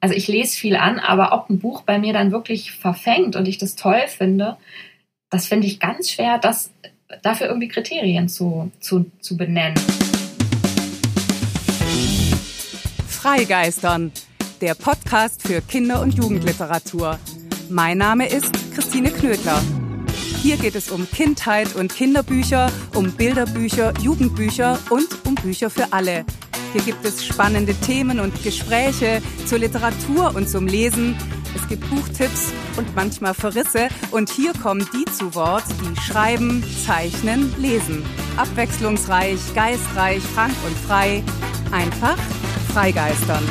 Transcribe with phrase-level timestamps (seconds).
[0.00, 3.48] Also ich lese viel an, aber ob ein Buch bei mir dann wirklich verfängt und
[3.48, 4.56] ich das toll finde,
[5.28, 6.70] das finde ich ganz schwer, das
[7.22, 9.76] dafür irgendwie Kriterien zu, zu, zu benennen.
[13.08, 14.12] Freigeistern,
[14.60, 17.18] der Podcast für Kinder- und Jugendliteratur.
[17.68, 19.60] Mein Name ist Christine Knödler.
[20.40, 26.24] Hier geht es um Kindheit und Kinderbücher, um Bilderbücher, Jugendbücher und um Bücher für alle.
[26.72, 31.16] Hier gibt es spannende Themen und Gespräche zur Literatur und zum Lesen.
[31.56, 33.88] Es gibt Buchtipps und manchmal Verrisse.
[34.10, 38.04] Und hier kommen die zu Wort, die schreiben, zeichnen, lesen.
[38.36, 41.24] Abwechslungsreich, geistreich, frank und frei.
[41.72, 42.18] Einfach
[42.74, 43.44] freigeistern.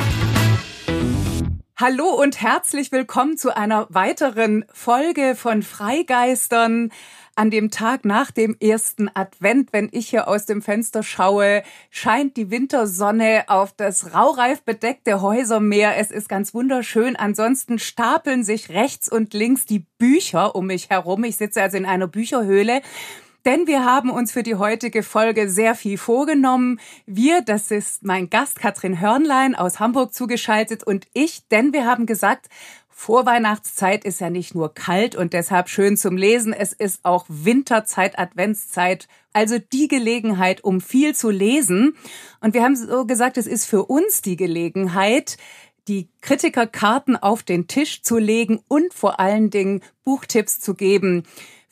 [1.76, 6.90] Hallo und herzlich willkommen zu einer weiteren Folge von Freigeistern
[7.38, 12.36] an dem Tag nach dem ersten Advent, wenn ich hier aus dem Fenster schaue, scheint
[12.36, 15.96] die Wintersonne auf das raureif bedeckte Häusermeer.
[15.98, 17.14] Es ist ganz wunderschön.
[17.14, 21.22] Ansonsten stapeln sich rechts und links die Bücher um mich herum.
[21.22, 22.82] Ich sitze also in einer Bücherhöhle.
[23.44, 26.80] Denn wir haben uns für die heutige Folge sehr viel vorgenommen.
[27.06, 32.04] Wir, das ist mein Gast Katrin Hörnlein aus Hamburg zugeschaltet und ich, denn wir haben
[32.04, 32.48] gesagt,
[33.00, 38.18] Vorweihnachtszeit ist ja nicht nur kalt und deshalb schön zum Lesen, es ist auch Winterzeit,
[38.18, 41.96] Adventszeit, also die Gelegenheit, um viel zu lesen.
[42.40, 45.36] Und wir haben so gesagt, es ist für uns die Gelegenheit,
[45.86, 51.22] die Kritikerkarten auf den Tisch zu legen und vor allen Dingen Buchtipps zu geben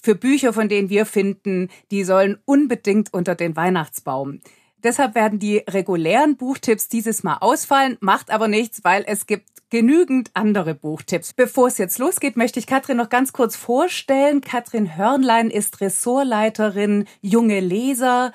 [0.00, 4.38] für Bücher, von denen wir finden, die sollen unbedingt unter den Weihnachtsbaum.
[4.84, 10.30] Deshalb werden die regulären Buchtipps dieses Mal ausfallen, macht aber nichts, weil es gibt genügend
[10.34, 11.32] andere Buchtipps.
[11.32, 14.40] Bevor es jetzt losgeht, möchte ich Katrin noch ganz kurz vorstellen.
[14.40, 18.32] Katrin Hörnlein ist Ressortleiterin Junge Leser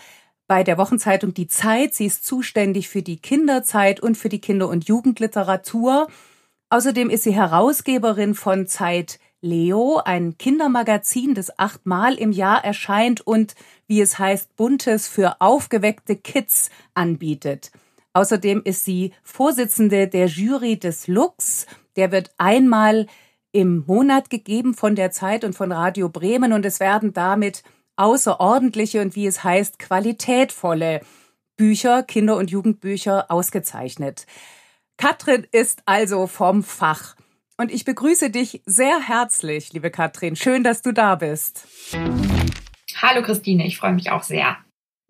[0.47, 1.93] bei der Wochenzeitung Die Zeit.
[1.93, 6.07] Sie ist zuständig für die Kinderzeit und für die Kinder- und Jugendliteratur.
[6.69, 13.55] Außerdem ist sie Herausgeberin von Zeit Leo, ein Kindermagazin, das achtmal im Jahr erscheint und,
[13.87, 17.71] wie es heißt, Buntes für aufgeweckte Kids anbietet.
[18.13, 21.65] Außerdem ist sie Vorsitzende der Jury des Lux.
[21.95, 23.07] Der wird einmal
[23.51, 27.63] im Monat gegeben von der Zeit und von Radio Bremen und es werden damit
[27.95, 31.01] außerordentliche und wie es heißt, qualitätvolle
[31.57, 34.25] Bücher, Kinder- und Jugendbücher ausgezeichnet.
[34.97, 37.15] Katrin ist also vom Fach.
[37.57, 40.35] Und ich begrüße dich sehr herzlich, liebe Katrin.
[40.35, 41.67] Schön, dass du da bist.
[43.01, 44.57] Hallo Christine, ich freue mich auch sehr.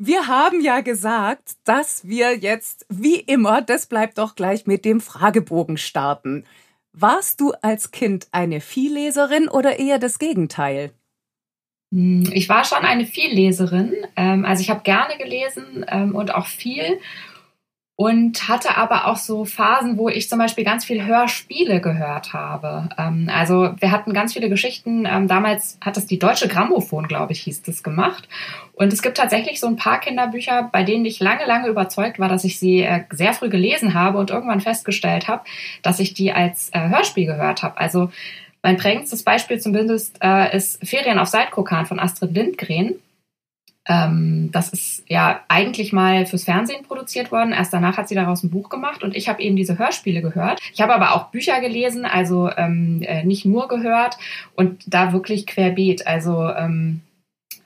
[0.03, 4.99] Wir haben ja gesagt, dass wir jetzt, wie immer, das bleibt doch gleich mit dem
[4.99, 6.43] Fragebogen starten.
[6.91, 10.89] Warst du als Kind eine Vielleserin oder eher das Gegenteil?
[11.93, 13.93] Hm, ich war schon eine Vielleserin.
[14.15, 16.99] Ähm, also ich habe gerne gelesen ähm, und auch viel
[18.01, 22.89] und hatte aber auch so Phasen, wo ich zum Beispiel ganz viel Hörspiele gehört habe.
[22.97, 25.05] Ähm, also wir hatten ganz viele Geschichten.
[25.05, 28.27] Ähm, damals hat es die Deutsche Grammophon, glaube ich, hieß das gemacht.
[28.73, 32.27] Und es gibt tatsächlich so ein paar Kinderbücher, bei denen ich lange, lange überzeugt war,
[32.27, 35.43] dass ich sie äh, sehr früh gelesen habe und irgendwann festgestellt habe,
[35.83, 37.77] dass ich die als äh, Hörspiel gehört habe.
[37.77, 38.09] Also
[38.63, 42.95] mein prägendstes Beispiel zumindest äh, ist Ferien auf Seitkokan von Astrid Lindgren.
[43.87, 47.51] Ähm, das ist ja eigentlich mal fürs Fernsehen produziert worden.
[47.51, 50.59] Erst danach hat sie daraus ein Buch gemacht und ich habe eben diese Hörspiele gehört.
[50.73, 54.17] Ich habe aber auch Bücher gelesen, also ähm, äh, nicht nur gehört
[54.55, 56.05] und da wirklich querbeet.
[56.05, 57.01] Also ähm,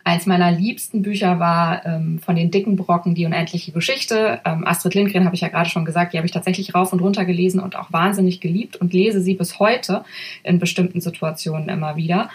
[0.07, 4.39] Eins meiner liebsten Bücher war ähm, von den dicken Brocken Die unendliche Geschichte.
[4.45, 6.99] Ähm, Astrid Lindgren habe ich ja gerade schon gesagt, die habe ich tatsächlich rauf und
[6.99, 10.05] runter gelesen und auch wahnsinnig geliebt und lese sie bis heute
[10.43, 12.29] in bestimmten Situationen immer wieder.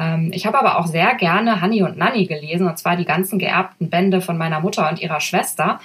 [0.00, 3.38] Ähm, ich habe aber auch sehr gerne Hanni und Nanni gelesen, und zwar die ganzen
[3.38, 5.78] geerbten Bände von meiner Mutter und ihrer Schwester.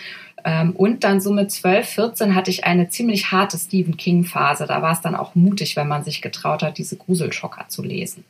[0.43, 4.65] Ähm, und dann so mit 12, 14 hatte ich eine ziemlich harte Stephen King-Phase.
[4.65, 8.23] Da war es dann auch mutig, wenn man sich getraut hat, diese Gruselschocker zu lesen.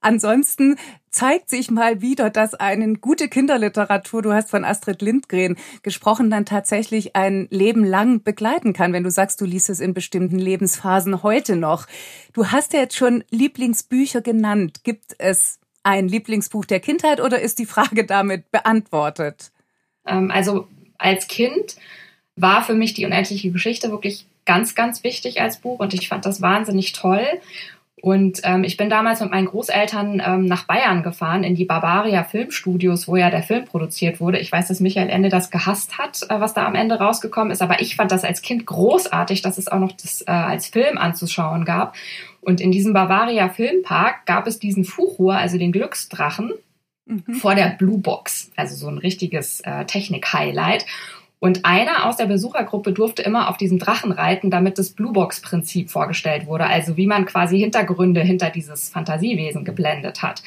[0.00, 0.76] Ansonsten
[1.10, 6.44] zeigt sich mal wieder, dass eine gute Kinderliteratur, du hast von Astrid Lindgren gesprochen, dann
[6.44, 11.22] tatsächlich ein Leben lang begleiten kann, wenn du sagst, du liest es in bestimmten Lebensphasen
[11.22, 11.86] heute noch.
[12.32, 14.84] Du hast ja jetzt schon Lieblingsbücher genannt.
[14.84, 19.50] Gibt es ein Lieblingsbuch der Kindheit oder ist die Frage damit beantwortet?
[20.06, 20.68] Ähm, also
[20.98, 21.76] als Kind
[22.36, 26.24] war für mich die unendliche Geschichte wirklich ganz, ganz wichtig als Buch und ich fand
[26.24, 27.26] das wahnsinnig toll.
[28.00, 32.22] Und ähm, ich bin damals mit meinen Großeltern ähm, nach Bayern gefahren, in die Barbaria
[32.22, 34.38] Filmstudios, wo ja der Film produziert wurde.
[34.38, 37.62] Ich weiß, dass Michael Ende das gehasst hat, äh, was da am Ende rausgekommen ist,
[37.62, 40.98] aber ich fand das als Kind großartig, dass es auch noch das äh, als Film
[40.98, 41.96] anzuschauen gab.
[42.40, 46.52] Und in diesem Bavaria Filmpark gab es diesen Fuchur, also den Glücksdrachen,
[47.06, 47.34] mhm.
[47.34, 50.86] vor der Blue Box, also so ein richtiges äh, Technik-Highlight.
[51.40, 56.46] Und einer aus der Besuchergruppe durfte immer auf diesem Drachen reiten, damit das Bluebox-Prinzip vorgestellt
[56.46, 56.66] wurde.
[56.66, 60.42] Also wie man quasi Hintergründe hinter dieses Fantasiewesen geblendet hat.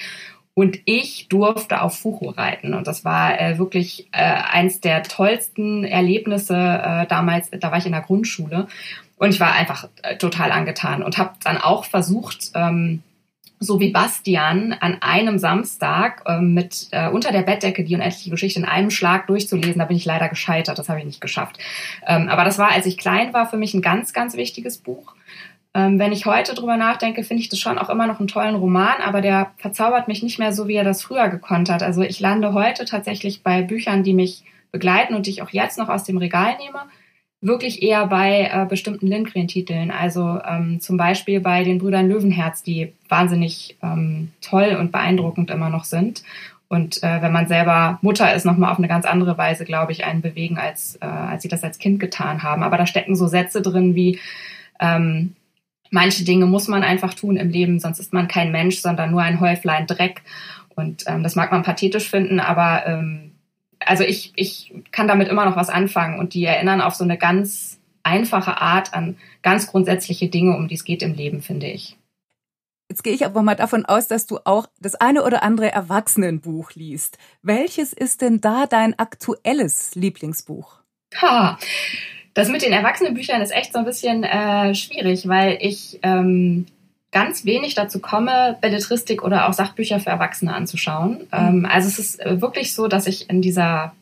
[0.53, 2.73] Und ich durfte auf Fuchu reiten.
[2.73, 7.49] Und das war äh, wirklich äh, eins der tollsten Erlebnisse äh, damals.
[7.51, 8.67] Da war ich in der Grundschule.
[9.17, 13.01] Und ich war einfach äh, total angetan und habe dann auch versucht, ähm,
[13.63, 18.59] so wie Bastian an einem Samstag ähm, mit äh, unter der Bettdecke die unendliche Geschichte
[18.59, 19.77] in einem Schlag durchzulesen.
[19.77, 21.59] Da bin ich leider gescheitert, das habe ich nicht geschafft.
[22.07, 25.13] Ähm, aber das war, als ich klein war, für mich ein ganz, ganz wichtiges Buch.
[25.75, 28.55] Ähm, wenn ich heute drüber nachdenke, finde ich das schon auch immer noch einen tollen
[28.55, 31.83] Roman, aber der verzaubert mich nicht mehr so, wie er das früher gekonnt hat.
[31.83, 35.77] Also ich lande heute tatsächlich bei Büchern, die mich begleiten und die ich auch jetzt
[35.77, 36.81] noch aus dem Regal nehme
[37.41, 39.91] wirklich eher bei äh, bestimmten Lindgren-Titeln.
[39.91, 45.69] Also ähm, zum Beispiel bei den Brüdern Löwenherz, die wahnsinnig ähm, toll und beeindruckend immer
[45.69, 46.23] noch sind.
[46.67, 50.05] Und äh, wenn man selber Mutter ist, nochmal auf eine ganz andere Weise, glaube ich,
[50.05, 52.63] einen bewegen, als, äh, als sie das als Kind getan haben.
[52.63, 54.19] Aber da stecken so Sätze drin wie,
[54.79, 55.35] ähm,
[55.89, 59.21] manche Dinge muss man einfach tun im Leben, sonst ist man kein Mensch, sondern nur
[59.21, 60.21] ein Häuflein Dreck.
[60.75, 63.30] Und ähm, das mag man pathetisch finden, aber ähm,
[63.85, 67.17] also ich, ich kann damit immer noch was anfangen und die erinnern auf so eine
[67.17, 71.97] ganz einfache Art an ganz grundsätzliche Dinge, um die es geht im Leben, finde ich.
[72.89, 76.71] Jetzt gehe ich aber mal davon aus, dass du auch das eine oder andere Erwachsenenbuch
[76.73, 77.17] liest.
[77.41, 80.81] Welches ist denn da dein aktuelles Lieblingsbuch?
[81.21, 81.57] Ha,
[82.33, 86.65] das mit den Erwachsenenbüchern ist echt so ein bisschen äh, schwierig, weil ich ähm,
[87.11, 91.11] ganz wenig dazu komme, Belletristik oder auch Sachbücher für Erwachsene anzuschauen.
[91.11, 91.27] Mhm.
[91.31, 93.93] Ähm, also es ist äh, wirklich so, dass ich in dieser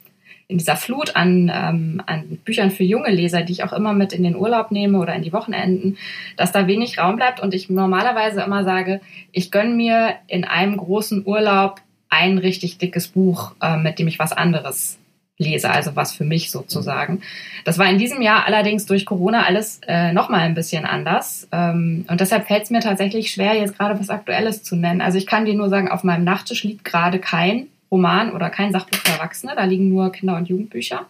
[0.50, 4.14] in dieser Flut an, ähm, an Büchern für junge Leser, die ich auch immer mit
[4.14, 6.00] in den Urlaub nehme oder in die Wochenenden,
[6.38, 9.00] dass da wenig Raum bleibt und ich normalerweise immer sage,
[9.32, 14.18] ich gönn mir in einem großen Urlaub ein richtig dickes Buch, äh, mit dem ich
[14.18, 14.98] was anderes
[15.40, 17.22] lese, also was für mich sozusagen.
[17.64, 21.48] Das war in diesem Jahr allerdings durch Corona alles äh, nochmal ein bisschen anders.
[21.52, 25.02] Ähm, und deshalb fällt es mir tatsächlich schwer, jetzt gerade was Aktuelles zu nennen.
[25.02, 28.72] Also ich kann dir nur sagen, auf meinem Nachttisch liegt gerade kein Roman oder kein
[28.72, 31.08] Sachbuch für Erwachsene, da liegen nur Kinder- und Jugendbücher.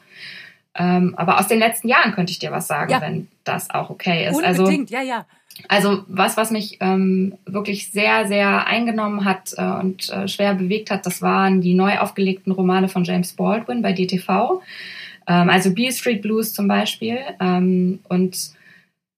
[0.75, 3.01] Ähm, aber aus den letzten Jahren könnte ich dir was sagen, ja.
[3.01, 4.35] wenn das auch okay ist.
[4.35, 5.25] Unbedingt, also, ja, ja.
[5.67, 10.91] Also was, was mich ähm, wirklich sehr, sehr eingenommen hat äh, und äh, schwer bewegt
[10.91, 14.61] hat, das waren die neu aufgelegten Romane von James Baldwin bei DTV.
[15.27, 17.19] Ähm, also Beale Street Blues zum Beispiel.
[17.39, 18.51] Ähm, und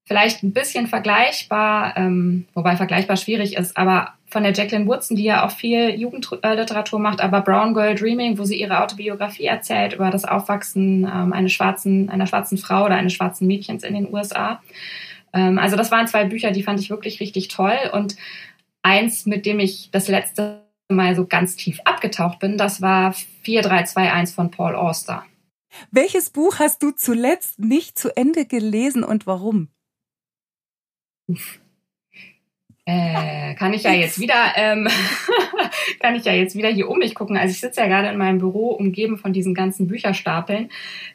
[0.04, 5.24] vielleicht ein bisschen vergleichbar, ähm, wobei vergleichbar schwierig ist, aber von der Jacqueline Woodson, die
[5.24, 10.10] ja auch viel Jugendliteratur macht, aber Brown Girl Dreaming, wo sie ihre Autobiografie erzählt über
[10.10, 14.60] das Aufwachsen ähm, einer schwarzen, einer schwarzen Frau oder eines schwarzen Mädchens in den USA.
[15.32, 17.78] Ähm, also das waren zwei Bücher, die fand ich wirklich richtig toll.
[17.92, 18.16] Und
[18.82, 24.34] eins, mit dem ich das letzte Mal so ganz tief abgetaucht bin, das war 4321
[24.34, 25.24] von Paul Auster.
[25.90, 29.68] Welches Buch hast du zuletzt nicht zu Ende gelesen und warum?
[32.84, 34.88] Äh, kann ich ja jetzt wieder, ähm,
[36.00, 37.36] kann ich ja jetzt wieder hier um mich gucken.
[37.36, 40.70] Also ich sitze ja gerade in meinem Büro umgeben von diesen ganzen Bücherstapeln.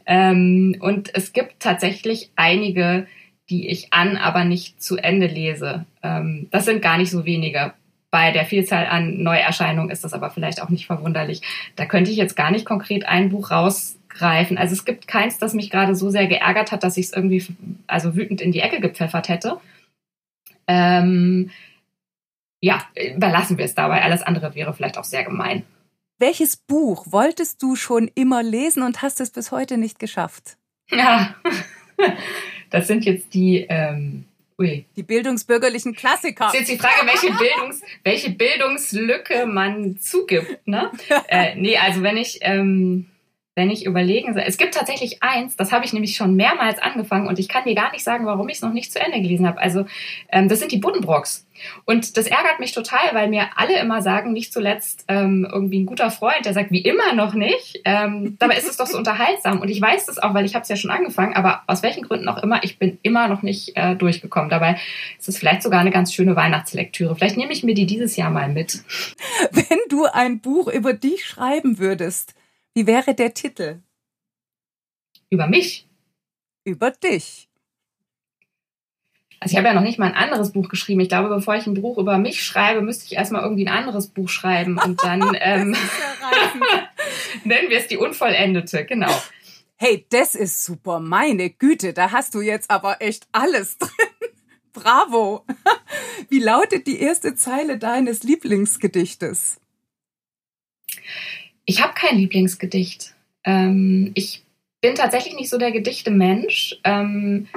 [0.05, 3.05] Ähm, und es gibt tatsächlich einige,
[3.49, 5.85] die ich an, aber nicht zu Ende lese.
[6.03, 7.73] Ähm, das sind gar nicht so wenige.
[8.09, 11.41] Bei der Vielzahl an Neuerscheinungen ist das aber vielleicht auch nicht verwunderlich.
[11.75, 14.57] Da könnte ich jetzt gar nicht konkret ein Buch rausgreifen.
[14.57, 17.45] Also es gibt keins, das mich gerade so sehr geärgert hat, dass ich es irgendwie
[17.85, 19.59] also wütend in die Ecke gepfeffert hätte.
[20.67, 21.51] Ähm,
[22.61, 22.81] ja,
[23.15, 24.01] überlassen wir es dabei.
[24.01, 25.63] Alles andere wäre vielleicht auch sehr gemein.
[26.19, 30.57] Welches Buch wolltest du schon immer lesen und hast es bis heute nicht geschafft?
[30.89, 31.35] Ja,
[32.69, 34.25] Das sind jetzt die, ähm,
[34.59, 34.85] ui.
[34.97, 36.45] Die bildungsbürgerlichen Klassiker.
[36.45, 40.67] Das ist jetzt die Frage, welche, Bildungs, welche Bildungslücke man zugibt.
[40.67, 40.91] Ne?
[41.29, 43.05] äh, nee, also wenn ich, ähm,
[43.57, 44.43] wenn ich überlegen soll.
[44.45, 47.73] Es gibt tatsächlich eins, das habe ich nämlich schon mehrmals angefangen und ich kann dir
[47.73, 49.59] gar nicht sagen, warum ich es noch nicht zu Ende gelesen habe.
[49.59, 49.85] Also
[50.31, 51.47] ähm, das sind die Buddenbrocks.
[51.85, 55.87] Und das ärgert mich total, weil mir alle immer sagen, nicht zuletzt ähm, irgendwie ein
[55.87, 57.81] guter Freund, der sagt, wie immer noch nicht.
[57.83, 59.59] Ähm, dabei ist es doch so unterhaltsam.
[59.59, 62.03] Und ich weiß das auch, weil ich habe es ja schon angefangen, aber aus welchen
[62.03, 64.51] Gründen auch immer, ich bin immer noch nicht äh, durchgekommen.
[64.51, 64.77] Dabei
[65.17, 67.15] ist es vielleicht sogar eine ganz schöne Weihnachtslektüre.
[67.15, 68.83] Vielleicht nehme ich mir die dieses Jahr mal mit.
[69.51, 72.35] Wenn du ein Buch über dich schreiben würdest,
[72.77, 73.79] wie wäre der Titel?
[75.31, 75.87] Über mich?
[76.63, 77.49] Über dich.
[79.39, 80.99] Also ich habe ja noch nicht mal ein anderes Buch geschrieben.
[80.99, 84.09] Ich glaube, bevor ich ein Buch über mich schreibe, müsste ich erstmal irgendwie ein anderes
[84.09, 85.75] Buch schreiben und dann ähm,
[87.43, 89.23] nennen wir es die Unvollendete, genau.
[89.77, 93.89] Hey, das ist super, meine Güte, da hast du jetzt aber echt alles drin.
[94.71, 95.47] Bravo.
[96.29, 99.59] Wie lautet die erste Zeile deines Lieblingsgedichtes?
[101.67, 103.13] Ich habe kein Lieblingsgedicht.
[103.43, 104.41] Ähm, ich
[104.81, 106.79] bin tatsächlich nicht so der Gedichte-Mensch.
[106.85, 107.47] Ähm,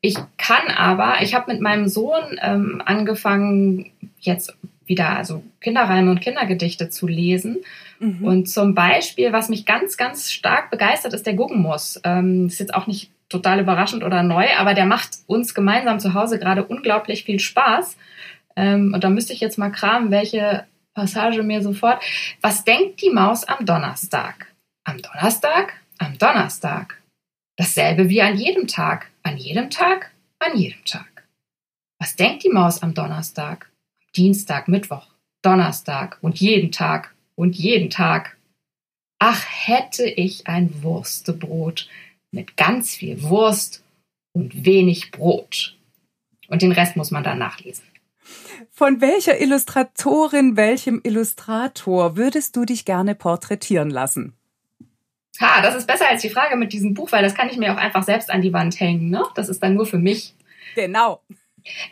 [0.00, 3.90] ich kann aber, ich habe mit meinem Sohn ähm, angefangen,
[4.20, 4.56] jetzt
[4.86, 7.58] wieder also Kinderreime und Kindergedichte zu lesen.
[7.98, 8.22] Mhm.
[8.22, 12.00] Und zum Beispiel, was mich ganz, ganz stark begeistert, ist der Guggenmus.
[12.04, 16.14] Ähm, ist jetzt auch nicht total überraschend oder neu, aber der macht uns gemeinsam zu
[16.14, 17.96] Hause gerade unglaublich viel Spaß.
[18.54, 20.64] Ähm, und da müsste ich jetzt mal kramen, welche
[20.96, 22.02] Passage mir sofort.
[22.40, 24.52] Was denkt die Maus am Donnerstag?
[24.84, 25.74] Am Donnerstag?
[25.98, 27.02] Am Donnerstag.
[27.56, 29.10] Dasselbe wie an jedem Tag.
[29.22, 30.10] An jedem Tag?
[30.38, 31.28] An jedem Tag.
[32.00, 33.70] Was denkt die Maus am Donnerstag?
[34.16, 35.06] Dienstag, Mittwoch,
[35.42, 38.38] Donnerstag und jeden Tag und jeden Tag.
[39.18, 41.88] Ach, hätte ich ein Wurstebrot
[42.30, 43.84] mit ganz viel Wurst
[44.32, 45.76] und wenig Brot.
[46.48, 47.84] Und den Rest muss man dann nachlesen.
[48.70, 54.34] Von welcher Illustratorin, welchem Illustrator würdest du dich gerne porträtieren lassen?
[55.40, 57.72] Ha, das ist besser als die Frage mit diesem Buch, weil das kann ich mir
[57.72, 59.10] auch einfach selbst an die Wand hängen.
[59.10, 59.22] Ne?
[59.34, 60.34] Das ist dann nur für mich.
[60.74, 61.20] Genau.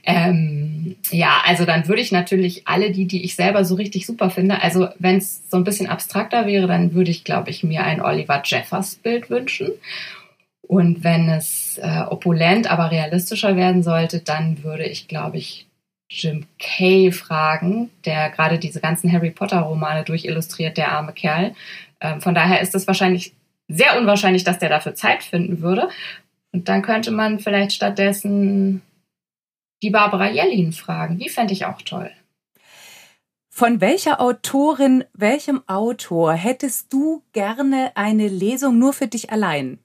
[0.04, 4.30] Ähm, ja, also dann würde ich natürlich alle die, die ich selber so richtig super
[4.30, 7.82] finde, also wenn es so ein bisschen abstrakter wäre, dann würde ich, glaube ich, mir
[7.82, 9.72] ein Oliver Jeffers Bild wünschen.
[10.62, 15.66] Und wenn es äh, opulent, aber realistischer werden sollte, dann würde ich, glaube ich,
[16.10, 21.54] Jim Kay fragen, der gerade diese ganzen Harry Potter Romane durchillustriert, der arme Kerl.
[22.00, 23.34] Ähm, von daher ist es wahrscheinlich
[23.68, 25.88] sehr unwahrscheinlich, dass der dafür Zeit finden würde.
[26.52, 28.82] Und dann könnte man vielleicht stattdessen
[29.82, 31.18] die Barbara Jellin fragen.
[31.18, 32.10] Die fände ich auch toll.
[33.50, 39.78] Von welcher Autorin, welchem Autor hättest du gerne eine Lesung nur für dich allein?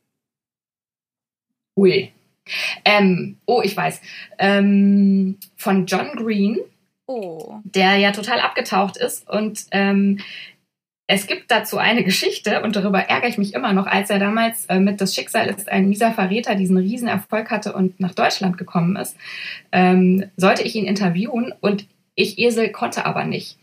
[1.78, 2.12] Ui.
[2.86, 4.02] Ähm, oh, ich weiß.
[4.38, 6.60] Ähm, von John Green,
[7.08, 7.60] oh.
[7.64, 10.20] der ja total abgetaucht ist und ähm,
[11.12, 14.68] es gibt dazu eine Geschichte und darüber ärgere ich mich immer noch, als er damals
[14.68, 18.96] äh, mit Das Schicksal ist ein mieser Verräter diesen Riesenerfolg hatte und nach Deutschland gekommen
[18.96, 19.18] ist,
[19.72, 23.58] ähm, sollte ich ihn interviewen und ich Esel konnte aber nicht.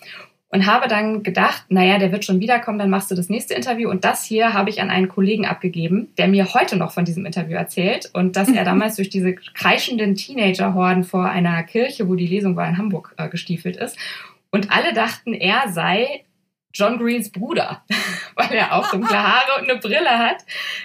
[0.56, 3.90] Und habe dann gedacht, naja, der wird schon wiederkommen, dann machst du das nächste Interview.
[3.90, 7.26] Und das hier habe ich an einen Kollegen abgegeben, der mir heute noch von diesem
[7.26, 12.26] Interview erzählt und dass er damals durch diese kreischenden Teenagerhorden vor einer Kirche, wo die
[12.26, 13.98] Lesung war, in Hamburg äh, gestiefelt ist.
[14.50, 16.24] Und alle dachten, er sei
[16.76, 17.82] John Greens Bruder,
[18.34, 20.44] weil er auch dunkle Haare und eine Brille hat.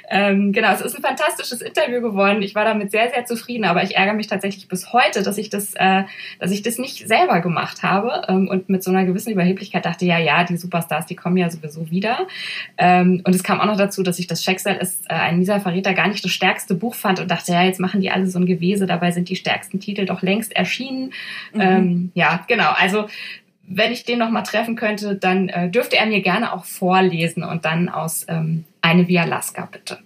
[0.09, 2.41] Ähm, genau, es ist ein fantastisches Interview geworden.
[2.41, 5.49] Ich war damit sehr, sehr zufrieden, aber ich ärgere mich tatsächlich bis heute, dass ich
[5.49, 6.03] das, äh,
[6.39, 10.05] dass ich das nicht selber gemacht habe ähm, und mit so einer gewissen Überheblichkeit dachte,
[10.05, 12.27] ja, ja, die Superstars, die kommen ja sowieso wieder.
[12.77, 15.59] Ähm, und es kam auch noch dazu, dass ich das Schicksal ist äh, ein mieser
[15.59, 18.39] Verräter gar nicht das stärkste Buch fand und dachte, ja, jetzt machen die alle so
[18.39, 21.11] ein Gewese, dabei sind die stärksten Titel doch längst erschienen.
[21.53, 21.61] Mhm.
[21.61, 22.71] Ähm, ja, genau.
[22.77, 23.07] Also
[23.75, 27.43] wenn ich den noch mal treffen könnte, dann äh, dürfte er mir gerne auch vorlesen
[27.43, 29.99] und dann aus ähm, Eine Via Alaska, bitte.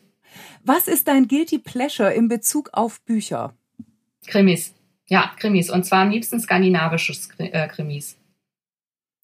[0.64, 3.54] Was ist dein Guilty Pleasure in Bezug auf Bücher?
[4.28, 4.74] Krimis.
[5.08, 5.70] Ja, Krimis.
[5.70, 8.18] Und zwar am liebsten skandinavisches äh, Krimis.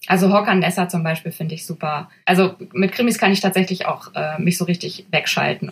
[0.08, 2.10] Also Håkan Nesser zum Beispiel finde ich super.
[2.26, 5.72] Also mit Krimis kann ich tatsächlich auch äh, mich so richtig wegschalten.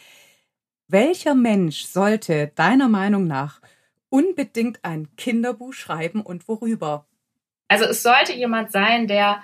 [0.88, 3.62] Welcher Mensch sollte deiner Meinung nach
[4.10, 7.06] unbedingt ein Kinderbuch schreiben und worüber?
[7.70, 9.42] Also es sollte jemand sein, der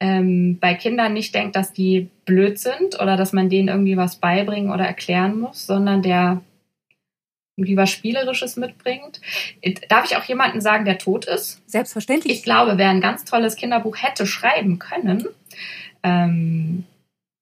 [0.00, 4.16] ähm, bei Kindern nicht denkt, dass die blöd sind oder dass man denen irgendwie was
[4.16, 6.40] beibringen oder erklären muss, sondern der
[7.58, 9.20] irgendwie was Spielerisches mitbringt.
[9.90, 11.60] Darf ich auch jemanden sagen, der tot ist?
[11.70, 12.38] Selbstverständlich.
[12.38, 15.26] Ich glaube, wer ein ganz tolles Kinderbuch hätte schreiben können,
[16.02, 16.84] ähm,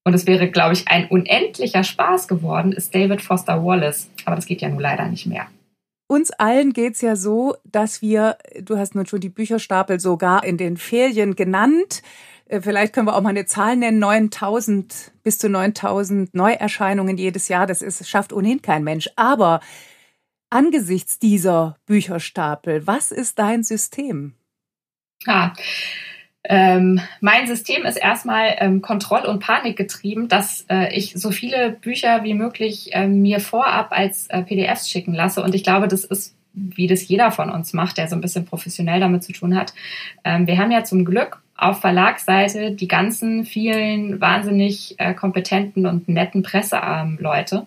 [0.05, 4.09] und es wäre, glaube ich, ein unendlicher Spaß geworden, ist David Foster Wallace.
[4.25, 5.49] Aber das geht ja nun leider nicht mehr.
[6.09, 10.57] Uns allen geht's ja so, dass wir, du hast nun schon die Bücherstapel sogar in
[10.57, 12.03] den Ferien genannt,
[12.49, 17.49] äh, Vielleicht können wir auch mal eine Zahl nennen, 9000 bis zu 9000 Neuerscheinungen jedes
[17.49, 17.67] Jahr.
[17.67, 19.09] Das ist, schafft ohnehin kein Mensch.
[19.17, 19.61] Aber
[20.51, 24.35] angesichts dieser Bücherstapel, was ist dein System?
[25.25, 25.53] Ja,
[26.45, 31.71] ähm, mein System ist erstmal ähm, Kontroll- und Panik getrieben, dass äh, ich so viele
[31.71, 35.43] Bücher wie möglich äh, mir vorab als äh, PDFs schicken lasse.
[35.43, 38.45] Und ich glaube, das ist, wie das jeder von uns macht, der so ein bisschen
[38.45, 39.75] professionell damit zu tun hat.
[40.25, 46.09] Ähm, wir haben ja zum Glück auf Verlagsseite die ganzen vielen wahnsinnig äh, kompetenten und
[46.09, 47.67] netten Presseleute,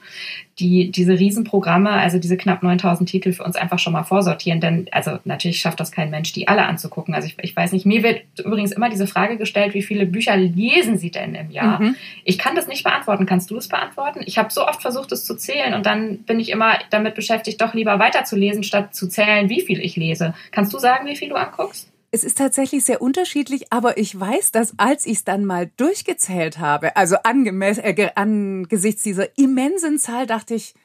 [0.60, 4.62] die diese Riesenprogramme, also diese knapp 9000 Titel für uns einfach schon mal vorsortieren.
[4.62, 7.14] Denn, also natürlich schafft das kein Mensch, die alle anzugucken.
[7.14, 10.38] Also ich, ich weiß nicht, mir wird übrigens immer diese Frage gestellt, wie viele Bücher
[10.38, 11.82] lesen Sie denn im Jahr?
[11.82, 11.96] Mhm.
[12.24, 13.26] Ich kann das nicht beantworten.
[13.26, 14.22] Kannst du es beantworten?
[14.26, 17.60] Ich habe so oft versucht, es zu zählen und dann bin ich immer damit beschäftigt,
[17.60, 20.34] doch lieber weiterzulesen, statt zu zählen, wie viel ich lese.
[20.52, 21.91] Kannst du sagen, wie viel du anguckst?
[22.12, 26.60] Es ist tatsächlich sehr unterschiedlich, aber ich weiß, dass als ich es dann mal durchgezählt
[26.60, 30.76] habe, also äh, angesichts dieser immensen Zahl, dachte ich,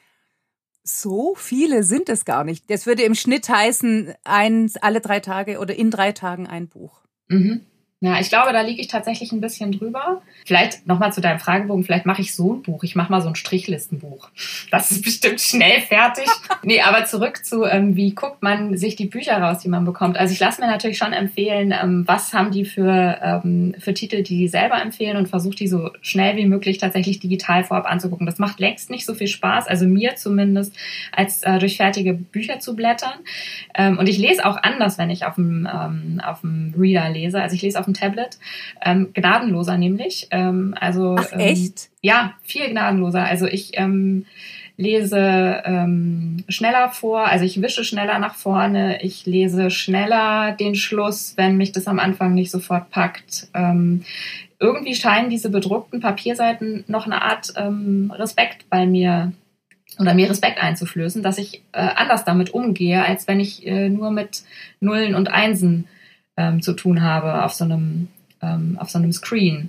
[0.84, 2.70] so viele sind es gar nicht.
[2.70, 7.02] Das würde im Schnitt heißen, eins alle drei Tage oder in drei Tagen ein Buch.
[7.28, 7.66] Mhm.
[8.00, 10.20] Ja, ich glaube, da liege ich tatsächlich ein bisschen drüber.
[10.44, 12.84] Vielleicht nochmal zu deinem Fragebogen, vielleicht mache ich so ein Buch.
[12.84, 14.28] Ich mache mal so ein Strichlistenbuch.
[14.70, 16.26] Das ist bestimmt schnell fertig.
[16.62, 20.18] nee, aber zurück zu, ähm, wie guckt man sich die Bücher raus, die man bekommt.
[20.18, 24.22] Also ich lasse mir natürlich schon empfehlen, ähm, was haben die für, ähm, für Titel,
[24.22, 28.26] die die selber empfehlen und versuche die so schnell wie möglich tatsächlich digital vorab anzugucken.
[28.26, 30.76] Das macht längst nicht so viel Spaß, also mir zumindest,
[31.12, 33.14] als äh, durch fertige Bücher zu blättern.
[33.74, 37.40] Ähm, und ich lese auch anders, wenn ich auf dem, ähm, auf dem Reader lese.
[37.40, 38.38] Also ich lese auf dem Tablet.
[38.84, 40.28] Ähm, gnadenloser nämlich.
[40.30, 41.88] Ähm, also Ach, ähm, echt?
[42.02, 43.24] Ja, viel gnadenloser.
[43.24, 44.26] Also ich ähm,
[44.76, 51.34] lese ähm, schneller vor, also ich wische schneller nach vorne, ich lese schneller den Schluss,
[51.36, 53.48] wenn mich das am Anfang nicht sofort packt.
[53.54, 54.04] Ähm,
[54.58, 59.32] irgendwie scheinen diese bedruckten Papierseiten noch eine Art ähm, Respekt bei mir
[59.98, 64.10] oder mir Respekt einzuflößen, dass ich äh, anders damit umgehe, als wenn ich äh, nur
[64.10, 64.42] mit
[64.80, 65.86] Nullen und Einsen
[66.36, 68.08] ähm, zu tun habe auf so einem
[68.42, 69.68] ähm, auf so einem Screen.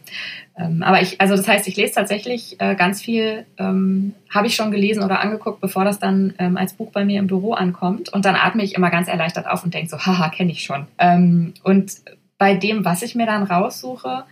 [0.57, 4.55] Ähm, aber ich, also das heißt, ich lese tatsächlich äh, ganz viel, ähm, habe ich
[4.55, 8.09] schon gelesen oder angeguckt, bevor das dann ähm, als Buch bei mir im Büro ankommt.
[8.09, 10.87] Und dann atme ich immer ganz erleichtert auf und denke so, haha, kenne ich schon.
[10.97, 11.93] Ähm, und
[12.37, 14.23] bei dem, was ich mir dann raussuche,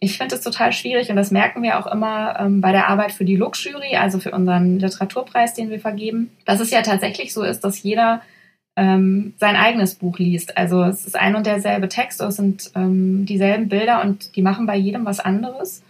[0.00, 3.12] ich finde es total schwierig und das merken wir auch immer ähm, bei der Arbeit
[3.12, 7.42] für die Lux-Jury, also für unseren Literaturpreis, den wir vergeben, dass es ja tatsächlich so
[7.42, 8.20] ist, dass jeder
[8.76, 10.56] ähm, sein eigenes Buch liest.
[10.56, 14.66] Also es ist ein und derselbe Text, es sind ähm, dieselben Bilder und die machen
[14.66, 15.82] bei jedem was anderes.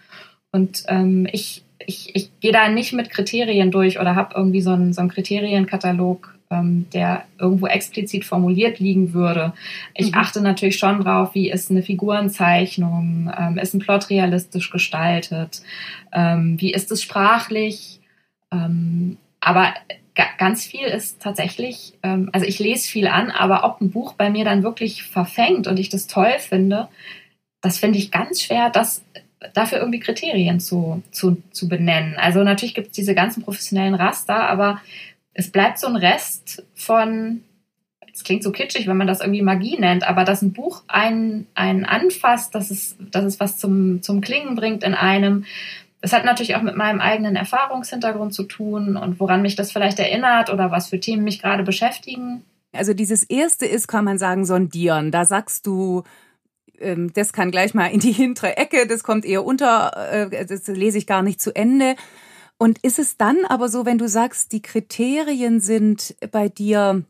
[0.52, 4.70] Und ähm, ich, ich, ich gehe da nicht mit Kriterien durch oder habe irgendwie so
[4.70, 9.54] einen, so einen Kriterienkatalog, ähm, der irgendwo explizit formuliert liegen würde.
[9.94, 10.18] Ich mhm.
[10.18, 15.62] achte natürlich schon drauf, wie ist eine Figurenzeichnung, ähm, ist ein Plot realistisch gestaltet,
[16.12, 18.00] ähm, wie ist es sprachlich.
[19.40, 19.74] Aber
[20.38, 24.30] ganz viel ist tatsächlich, ähm, also ich lese viel an, aber ob ein Buch bei
[24.30, 26.88] mir dann wirklich verfängt und ich das toll finde,
[27.60, 29.04] das finde ich ganz schwer, das
[29.52, 32.16] dafür irgendwie Kriterien zu, zu, zu benennen.
[32.16, 34.80] Also natürlich gibt es diese ganzen professionellen Raster, aber
[35.34, 37.42] es bleibt so ein Rest von,
[38.12, 41.46] es klingt so kitschig, wenn man das irgendwie Magie nennt, aber dass ein Buch einen,
[41.54, 45.44] einen anfasst, dass es, dass es was zum, zum Klingen bringt in einem,
[46.04, 49.98] das hat natürlich auch mit meinem eigenen Erfahrungshintergrund zu tun und woran mich das vielleicht
[49.98, 52.44] erinnert oder was für Themen mich gerade beschäftigen.
[52.74, 55.10] Also dieses erste ist, kann man sagen, sondieren.
[55.10, 56.02] Da sagst du,
[56.78, 59.96] ähm, das kann gleich mal in die hintere Ecke, das kommt eher unter,
[60.30, 61.96] äh, das lese ich gar nicht zu Ende.
[62.58, 67.02] Und ist es dann aber so, wenn du sagst, die Kriterien sind bei dir,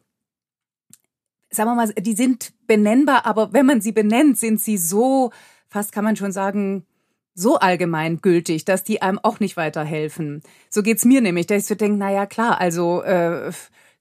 [1.50, 5.33] sagen wir mal, die sind benennbar, aber wenn man sie benennt, sind sie so,
[5.66, 6.87] fast kann man schon sagen,
[7.35, 10.42] so allgemein gültig, dass die einem auch nicht weiterhelfen.
[10.70, 13.51] So geht's mir nämlich, dass ich so denke, na ja, klar, also äh,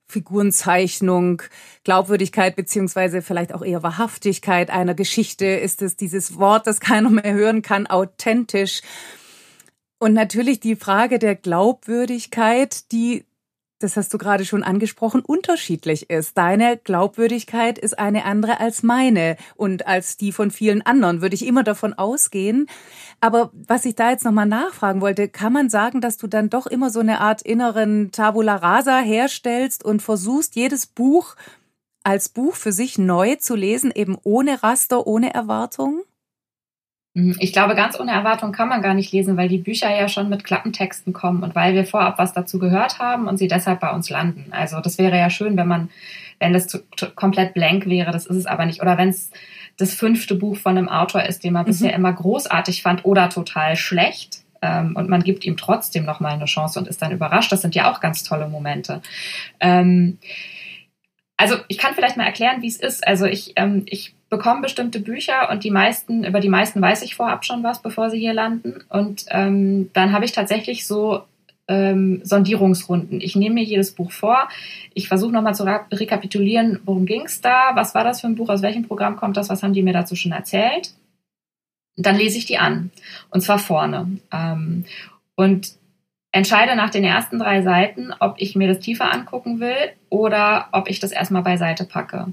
[0.06, 1.42] Figurenzeichnung,
[1.84, 7.34] Glaubwürdigkeit beziehungsweise vielleicht auch eher Wahrhaftigkeit einer Geschichte ist es dieses Wort, das keiner mehr
[7.34, 8.82] hören kann, authentisch.
[9.98, 13.26] Und natürlich die Frage der Glaubwürdigkeit, die
[13.84, 16.38] das hast du gerade schon angesprochen, unterschiedlich ist.
[16.38, 21.46] Deine Glaubwürdigkeit ist eine andere als meine und als die von vielen anderen, würde ich
[21.46, 22.68] immer davon ausgehen.
[23.20, 26.66] Aber was ich da jetzt nochmal nachfragen wollte, kann man sagen, dass du dann doch
[26.66, 31.36] immer so eine Art inneren Tabula rasa herstellst und versuchst, jedes Buch
[32.04, 36.04] als Buch für sich neu zu lesen, eben ohne Raster, ohne Erwartung?
[37.14, 37.36] Mhm.
[37.40, 40.30] Ich glaube, ganz ohne Erwartung kann man gar nicht lesen, weil die Bücher ja schon
[40.30, 43.92] mit Klappentexten kommen und weil wir vorab was dazu gehört haben und sie deshalb bei
[43.92, 44.48] uns landen.
[44.52, 45.90] Also das wäre ja schön, wenn man,
[46.40, 48.82] wenn das zu, zu, komplett blank wäre, das ist es aber nicht.
[48.82, 49.32] Oder wenn es
[49.78, 51.68] das fünfte Buch von einem Autor ist, den man mhm.
[51.68, 54.44] bisher immer großartig fand oder total schlecht.
[54.64, 57.52] Ähm, und man gibt ihm trotzdem nochmal eine Chance und ist dann überrascht.
[57.52, 59.02] Das sind ja auch ganz tolle Momente.
[59.60, 60.18] Ähm,
[61.38, 63.06] also ich kann vielleicht mal erklären, wie es ist.
[63.06, 67.16] Also ich, ähm, ich bekomme bestimmte Bücher und die meisten, über die meisten weiß ich
[67.16, 68.84] vorab schon was, bevor sie hier landen.
[68.90, 71.22] Und ähm, dann habe ich tatsächlich so
[71.68, 73.22] ähm, Sondierungsrunden.
[73.22, 74.50] Ich nehme mir jedes Buch vor.
[74.96, 78.50] Ich versuche nochmal zu rekapitulieren, worum ging es da, was war das für ein Buch,
[78.50, 80.94] aus welchem Programm kommt das, was haben die mir dazu schon erzählt.
[81.96, 82.90] Und dann lese ich die an.
[83.30, 84.18] Und zwar vorne.
[84.32, 84.86] Ähm,
[85.36, 85.74] und
[86.32, 90.88] entscheide nach den ersten drei Seiten, ob ich mir das tiefer angucken will oder ob
[90.92, 92.28] ich das erstmal beiseite packe.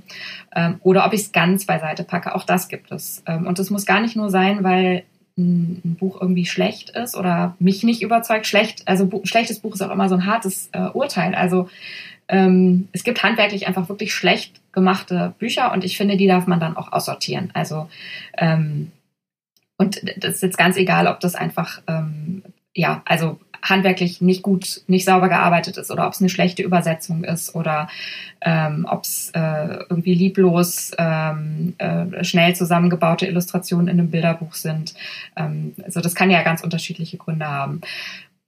[0.55, 2.35] Ähm, oder ob ich es ganz beiseite packe.
[2.35, 3.23] Auch das gibt es.
[3.27, 5.05] Ähm, und es muss gar nicht nur sein, weil
[5.39, 8.47] ein, ein, Buch irgendwie schlecht ist oder mich nicht überzeugt.
[8.47, 11.35] Schlecht, also bu schlechtes Buch ist auch immer so ein hartes äh, Urteil.
[11.35, 11.71] Also
[12.29, 16.61] ähm, es gibt handwerklich einfach wirklich schlecht gemachte Bücher und ich finde, die darf man
[16.61, 17.51] dann auch aussortieren.
[17.55, 17.89] Also
[18.37, 18.93] ähm,
[19.79, 22.43] und das ist jetzt ganz egal, ob das einfach ähm,
[22.75, 27.25] ja, also handwerklich nicht gut, nicht sauber gearbeitet ist oder ob es eine schlechte Übersetzung
[27.25, 27.89] ist oder
[28.41, 34.95] ähm, ob es äh, irgendwie lieblos ähm, äh, schnell zusammengebaute Illustrationen in einem Bilderbuch sind.
[35.37, 37.81] Ähm, also das kann ja ganz unterschiedliche Gründe haben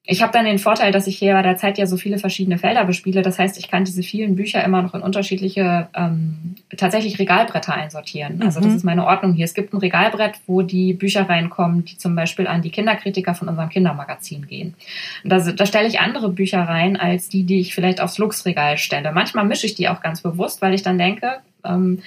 [0.05, 2.59] ich habe dann den Vorteil, dass ich hier bei der Zeit ja so viele verschiedene
[2.59, 3.23] Felder bespiele.
[3.23, 8.43] Das heißt, ich kann diese vielen Bücher immer noch in unterschiedliche ähm, tatsächlich Regalbretter einsortieren.
[8.43, 8.77] Also das mhm.
[8.77, 9.45] ist meine Ordnung hier.
[9.45, 13.49] Es gibt ein Regalbrett, wo die Bücher reinkommen, die zum Beispiel an die Kinderkritiker von
[13.49, 14.75] unserem Kindermagazin gehen.
[15.23, 19.13] da, da stelle ich andere Bücher rein als die, die ich vielleicht aufs Luxregal stelle.
[19.13, 22.03] Manchmal mische ich die auch ganz bewusst, weil ich dann denke, ähm,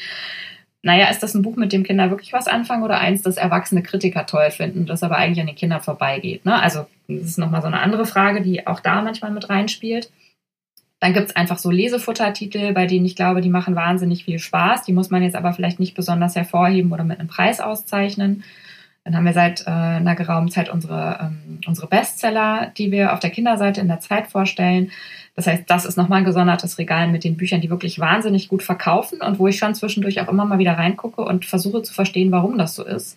[0.86, 3.82] naja, ist das ein Buch, mit dem Kinder wirklich was anfangen oder eins, das erwachsene
[3.82, 6.46] Kritiker toll finden, das aber eigentlich an den Kindern vorbeigeht?
[6.46, 6.62] Ne?
[6.62, 10.12] Also das ist nochmal so eine andere Frage, die auch da manchmal mit reinspielt.
[11.00, 14.84] Dann gibt's einfach so Lesefuttertitel, bei denen ich glaube, die machen wahnsinnig viel Spaß.
[14.84, 18.44] Die muss man jetzt aber vielleicht nicht besonders hervorheben oder mit einem Preis auszeichnen.
[19.06, 23.20] Dann haben wir seit äh, einer geraumen Zeit unsere, ähm, unsere Bestseller, die wir auf
[23.20, 24.92] der Kinderseite in der Zeit vorstellen.
[25.36, 28.64] Das heißt, das ist nochmal ein gesondertes Regal mit den Büchern, die wirklich wahnsinnig gut
[28.64, 32.32] verkaufen und wo ich schon zwischendurch auch immer mal wieder reingucke und versuche zu verstehen,
[32.32, 33.16] warum das so ist.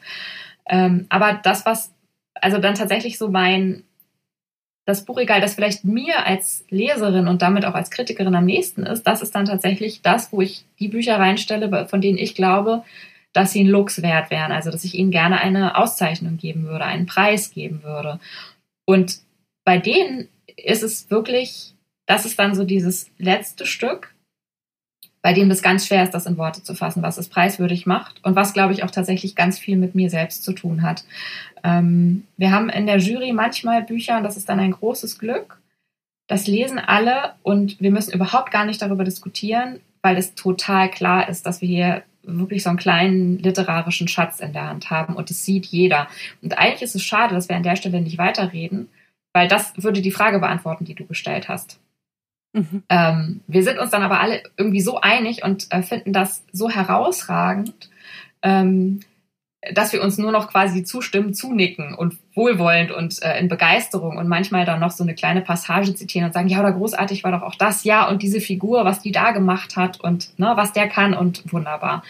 [0.68, 1.90] Ähm, aber das, was,
[2.34, 3.82] also dann tatsächlich so mein,
[4.84, 9.04] das Buchregal, das vielleicht mir als Leserin und damit auch als Kritikerin am nächsten ist,
[9.04, 12.82] das ist dann tatsächlich das, wo ich die Bücher reinstelle, von denen ich glaube,
[13.32, 14.52] dass sie ein Lux wert wären.
[14.52, 18.20] Also, dass ich ihnen gerne eine Auszeichnung geben würde, einen Preis geben würde.
[18.84, 19.20] Und
[19.64, 21.74] bei denen ist es wirklich,
[22.06, 24.14] das ist dann so dieses letzte Stück,
[25.20, 28.24] bei dem es ganz schwer ist, das in Worte zu fassen, was es preiswürdig macht
[28.24, 31.04] und was, glaube ich, auch tatsächlich ganz viel mit mir selbst zu tun hat.
[31.64, 35.60] Ähm, wir haben in der Jury manchmal Bücher, und das ist dann ein großes Glück,
[36.28, 41.28] das lesen alle und wir müssen überhaupt gar nicht darüber diskutieren, weil es total klar
[41.28, 45.30] ist, dass wir hier wirklich so einen kleinen literarischen Schatz in der Hand haben und
[45.30, 46.08] das sieht jeder.
[46.42, 48.88] Und eigentlich ist es schade, dass wir an der Stelle nicht weiterreden,
[49.32, 51.80] weil das würde die Frage beantworten, die du gestellt hast.
[52.52, 52.82] Mhm.
[52.88, 56.70] Ähm, wir sind uns dann aber alle irgendwie so einig und äh, finden das so
[56.70, 57.90] herausragend,
[58.42, 59.00] ähm,
[59.72, 64.28] dass wir uns nur noch quasi zustimmen, zunicken und wohlwollend und äh, in Begeisterung und
[64.28, 67.42] manchmal dann noch so eine kleine Passage zitieren und sagen, ja, oder großartig war doch
[67.42, 70.88] auch das, ja, und diese Figur, was die da gemacht hat und ne, was der
[70.88, 72.04] kann und wunderbar.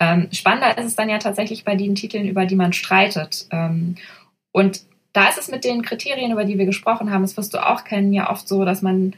[0.00, 3.46] Ähm, spannender ist es dann ja tatsächlich bei den Titeln, über die man streitet.
[3.52, 3.94] Ähm,
[4.50, 4.80] und
[5.12, 7.84] da ist es mit den Kriterien, über die wir gesprochen haben, das wirst du auch
[7.84, 9.14] kennen, ja oft so, dass man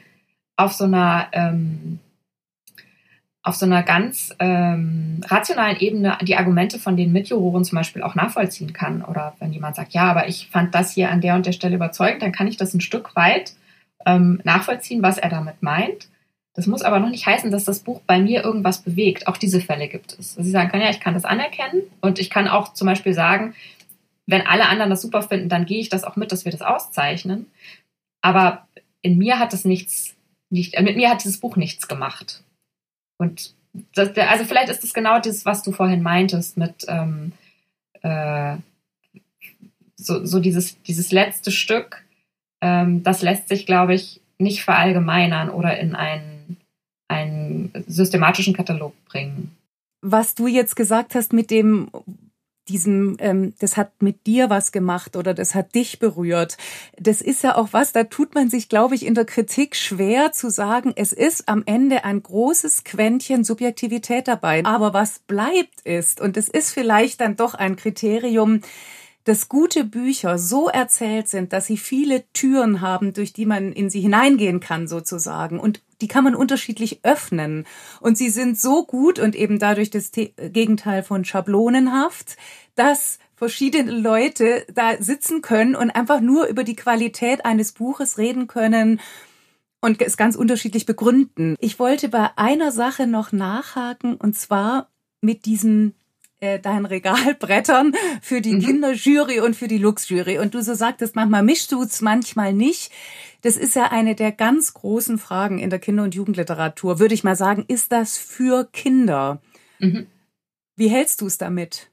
[0.56, 1.98] auf so einer ähm,
[3.44, 8.14] auf so einer ganz ähm, rationalen Ebene die Argumente von den Mitjuroren zum Beispiel auch
[8.14, 9.04] nachvollziehen kann.
[9.04, 11.76] Oder wenn jemand sagt, ja, aber ich fand das hier an der und der Stelle
[11.76, 13.52] überzeugend, dann kann ich das ein Stück weit
[14.06, 16.08] ähm, nachvollziehen, was er damit meint.
[16.54, 19.26] Das muss aber noch nicht heißen, dass das Buch bei mir irgendwas bewegt.
[19.26, 20.38] Auch diese Fälle gibt es.
[20.38, 23.12] Also sie sagen kann, ja, ich kann das anerkennen und ich kann auch zum Beispiel
[23.12, 23.54] sagen,
[24.26, 26.62] wenn alle anderen das super finden, dann gehe ich das auch mit, dass wir das
[26.62, 27.46] auszeichnen.
[28.22, 28.66] Aber
[29.02, 30.14] in mir hat es nichts,
[30.48, 32.43] nicht, mit mir hat dieses Buch nichts gemacht.
[33.24, 33.54] Und
[33.94, 37.32] das, also vielleicht ist es genau das, was du vorhin meintest mit ähm,
[38.02, 38.56] äh,
[39.96, 42.04] so, so dieses, dieses letzte Stück,
[42.60, 46.58] ähm, das lässt sich, glaube ich, nicht verallgemeinern oder in einen,
[47.08, 49.56] einen systematischen Katalog bringen.
[50.02, 51.88] Was du jetzt gesagt hast mit dem,
[52.68, 56.56] diesem, ähm, das hat mit dir was gemacht oder das hat dich berührt.
[56.98, 60.32] Das ist ja auch was, da tut man sich, glaube ich, in der Kritik schwer
[60.32, 64.64] zu sagen, es ist am Ende ein großes Quäntchen Subjektivität dabei.
[64.64, 68.60] Aber was bleibt ist, und es ist vielleicht dann doch ein Kriterium,
[69.24, 73.88] dass gute Bücher so erzählt sind, dass sie viele Türen haben, durch die man in
[73.88, 75.58] sie hineingehen kann, sozusagen.
[75.58, 77.66] Und die kann man unterschiedlich öffnen.
[78.00, 82.36] Und sie sind so gut und eben dadurch das Gegenteil von schablonenhaft,
[82.74, 88.46] dass verschiedene Leute da sitzen können und einfach nur über die Qualität eines Buches reden
[88.46, 89.00] können
[89.80, 91.56] und es ganz unterschiedlich begründen.
[91.60, 94.88] Ich wollte bei einer Sache noch nachhaken und zwar
[95.20, 95.94] mit diesem
[96.44, 98.60] äh, deinen Regalbrettern für die mhm.
[98.60, 100.38] Kinderjury und für die Luxjury.
[100.38, 102.92] Und du so sagtest, manchmal mischst du es, manchmal nicht.
[103.42, 106.98] Das ist ja eine der ganz großen Fragen in der Kinder- und Jugendliteratur.
[106.98, 109.40] Würde ich mal sagen, ist das für Kinder?
[109.78, 110.06] Mhm.
[110.76, 111.90] Wie hältst du es damit?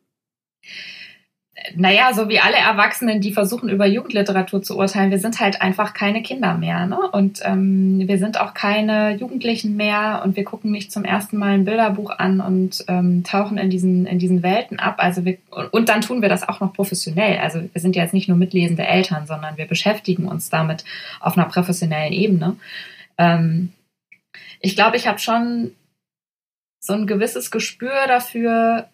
[1.76, 5.94] Naja, so wie alle Erwachsenen, die versuchen, über Jugendliteratur zu urteilen, wir sind halt einfach
[5.94, 6.86] keine Kinder mehr.
[6.86, 6.98] Ne?
[7.12, 11.52] Und ähm, wir sind auch keine Jugendlichen mehr und wir gucken nicht zum ersten Mal
[11.52, 14.96] ein Bilderbuch an und ähm, tauchen in diesen, in diesen Welten ab.
[15.00, 15.38] Also wir,
[15.72, 17.38] und dann tun wir das auch noch professionell.
[17.40, 20.86] Also wir sind ja jetzt nicht nur mitlesende Eltern, sondern wir beschäftigen uns damit
[21.20, 22.56] auf einer professionellen Ebene.
[23.18, 23.74] Ähm,
[24.62, 25.72] ich glaube, ich habe schon
[26.80, 28.88] so ein gewisses Gespür dafür,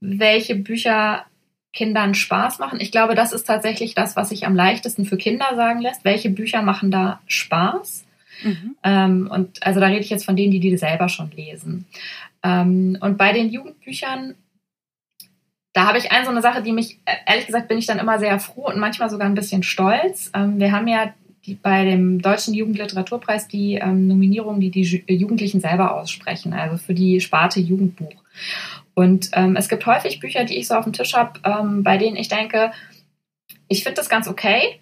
[0.00, 1.26] welche Bücher
[1.72, 2.80] Kindern Spaß machen.
[2.80, 6.04] Ich glaube, das ist tatsächlich das, was sich am leichtesten für Kinder sagen lässt.
[6.04, 8.04] Welche Bücher machen da Spaß?
[8.42, 8.76] Mhm.
[8.82, 11.86] Ähm, und also da rede ich jetzt von denen, die die selber schon lesen.
[12.42, 14.34] Ähm, und bei den Jugendbüchern,
[15.72, 18.18] da habe ich eine so eine Sache, die mich, ehrlich gesagt, bin ich dann immer
[18.18, 20.30] sehr froh und manchmal sogar ein bisschen stolz.
[20.34, 21.14] Ähm, wir haben ja
[21.46, 26.94] die, bei dem Deutschen Jugendliteraturpreis die ähm, Nominierung, die die Jugendlichen selber aussprechen, also für
[26.94, 28.12] die Sparte Jugendbuch.
[28.94, 31.96] Und ähm, es gibt häufig Bücher, die ich so auf dem Tisch habe, ähm, bei
[31.96, 32.72] denen ich denke,
[33.68, 34.80] ich finde das ganz okay.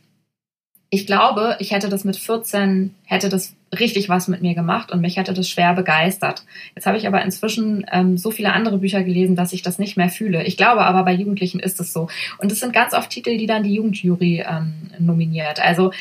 [0.93, 5.01] Ich glaube, ich hätte das mit 14, hätte das richtig was mit mir gemacht und
[5.01, 6.45] mich hätte das schwer begeistert.
[6.75, 9.97] Jetzt habe ich aber inzwischen ähm, so viele andere Bücher gelesen, dass ich das nicht
[9.97, 10.45] mehr fühle.
[10.45, 12.09] Ich glaube aber, bei Jugendlichen ist es so.
[12.39, 15.63] Und es sind ganz oft Titel, die dann die Jugendjury ähm, nominiert.
[15.63, 15.93] Also,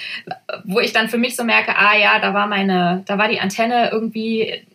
[0.64, 3.40] wo ich dann für mich so merke, ah ja, da war meine, da war die
[3.40, 4.66] Antenne irgendwie,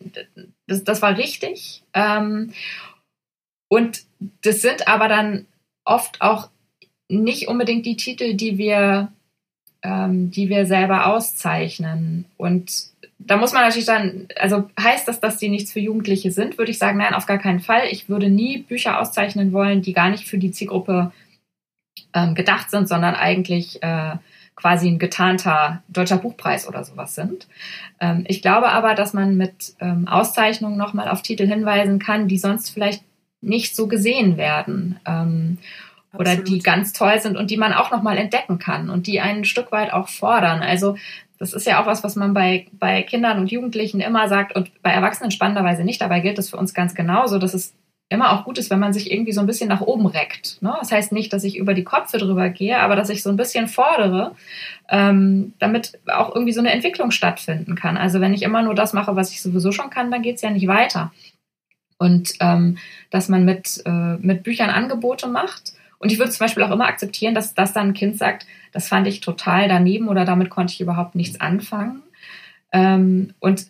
[0.68, 1.82] das, das war richtig.
[1.94, 2.52] Ähm,
[3.68, 4.02] und
[4.42, 5.46] das sind aber dann
[5.84, 6.48] oft auch
[7.08, 9.12] nicht unbedingt die Titel, die wir,
[9.82, 12.24] ähm, die wir selber auszeichnen.
[12.36, 12.86] Und
[13.18, 16.70] da muss man natürlich dann, also heißt das, dass die nichts für Jugendliche sind, würde
[16.70, 17.88] ich sagen, nein, auf gar keinen Fall.
[17.90, 21.12] Ich würde nie Bücher auszeichnen wollen, die gar nicht für die Zielgruppe
[22.12, 24.16] ähm, gedacht sind, sondern eigentlich äh,
[24.56, 27.46] quasi ein getarnter deutscher Buchpreis oder sowas sind.
[28.00, 32.38] Ähm, ich glaube aber, dass man mit ähm, Auszeichnungen nochmal auf Titel hinweisen kann, die
[32.38, 33.04] sonst vielleicht
[33.44, 34.98] nicht so gesehen werden.
[35.06, 35.58] Ähm,
[36.16, 39.44] oder die ganz toll sind und die man auch nochmal entdecken kann und die ein
[39.44, 40.62] Stück weit auch fordern.
[40.62, 40.96] Also
[41.38, 44.70] das ist ja auch was, was man bei, bei Kindern und Jugendlichen immer sagt und
[44.82, 46.00] bei Erwachsenen spannenderweise nicht.
[46.00, 47.74] Dabei gilt es für uns ganz genauso, dass es
[48.10, 50.62] immer auch gut ist, wenn man sich irgendwie so ein bisschen nach oben reckt.
[50.62, 50.74] Ne?
[50.78, 53.36] Das heißt nicht, dass ich über die Köpfe drüber gehe, aber dass ich so ein
[53.36, 54.34] bisschen fordere,
[54.88, 57.96] ähm, damit auch irgendwie so eine Entwicklung stattfinden kann.
[57.96, 60.42] Also wenn ich immer nur das mache, was ich sowieso schon kann, dann geht es
[60.42, 61.12] ja nicht weiter.
[61.98, 62.78] Und ähm,
[63.10, 65.74] dass man mit, äh, mit Büchern Angebote macht.
[65.98, 68.88] Und ich würde zum Beispiel auch immer akzeptieren, dass, dass dann ein Kind sagt, das
[68.88, 72.02] fand ich total daneben oder damit konnte ich überhaupt nichts anfangen.
[72.72, 73.68] Ähm, und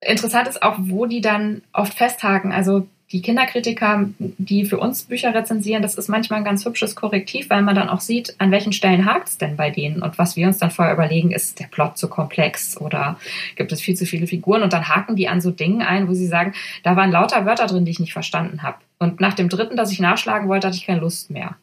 [0.00, 2.52] interessant ist auch, wo die dann oft festhaken.
[2.52, 7.48] Also die Kinderkritiker, die für uns Bücher rezensieren, das ist manchmal ein ganz hübsches Korrektiv,
[7.48, 10.02] weil man dann auch sieht, an welchen Stellen hakt es denn bei denen.
[10.02, 13.16] Und was wir uns dann vorher überlegen, ist der Plot zu komplex oder
[13.54, 14.64] gibt es viel zu viele Figuren?
[14.64, 17.68] Und dann haken die an so Dingen ein, wo sie sagen, da waren lauter Wörter
[17.68, 18.78] drin, die ich nicht verstanden habe.
[18.98, 21.54] Und nach dem dritten, das ich nachschlagen wollte, hatte ich keine Lust mehr.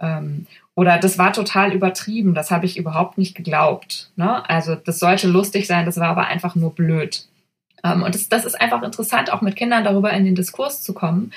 [0.00, 4.10] Ähm, oder das war total übertrieben, das habe ich überhaupt nicht geglaubt.
[4.16, 4.48] Ne?
[4.48, 7.26] Also das sollte lustig sein, das war aber einfach nur blöd.
[7.84, 10.94] Ähm, und das, das ist einfach interessant, auch mit Kindern darüber in den Diskurs zu
[10.94, 11.32] kommen.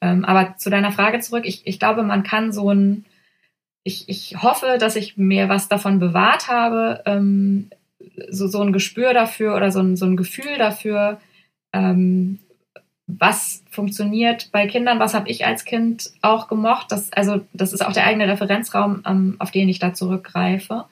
[0.00, 3.04] Ähm, aber zu deiner Frage zurück, ich, ich glaube, man kann so ein,
[3.84, 7.70] ich, ich hoffe, dass ich mir was davon bewahrt habe, ähm,
[8.30, 11.18] so, so ein Gespür dafür oder so ein, so ein Gefühl dafür,
[13.06, 16.92] was funktioniert bei Kindern, was habe ich als Kind auch gemocht.
[16.92, 20.84] Das, also, das ist auch der eigene Referenzraum, auf den ich da zurückgreife.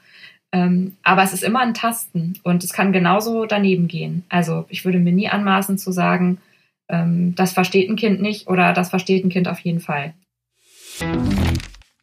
[0.53, 4.25] Ähm, aber es ist immer ein Tasten und es kann genauso daneben gehen.
[4.29, 6.39] Also ich würde mir nie anmaßen zu sagen,
[6.89, 10.15] ähm, das versteht ein Kind nicht oder das versteht ein Kind auf jeden Fall.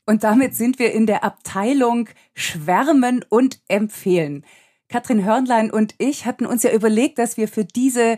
[0.06, 4.44] Und damit sind wir in der Abteilung Schwärmen und Empfehlen.
[4.88, 8.18] Katrin Hörnlein und ich hatten uns ja überlegt, dass wir für diese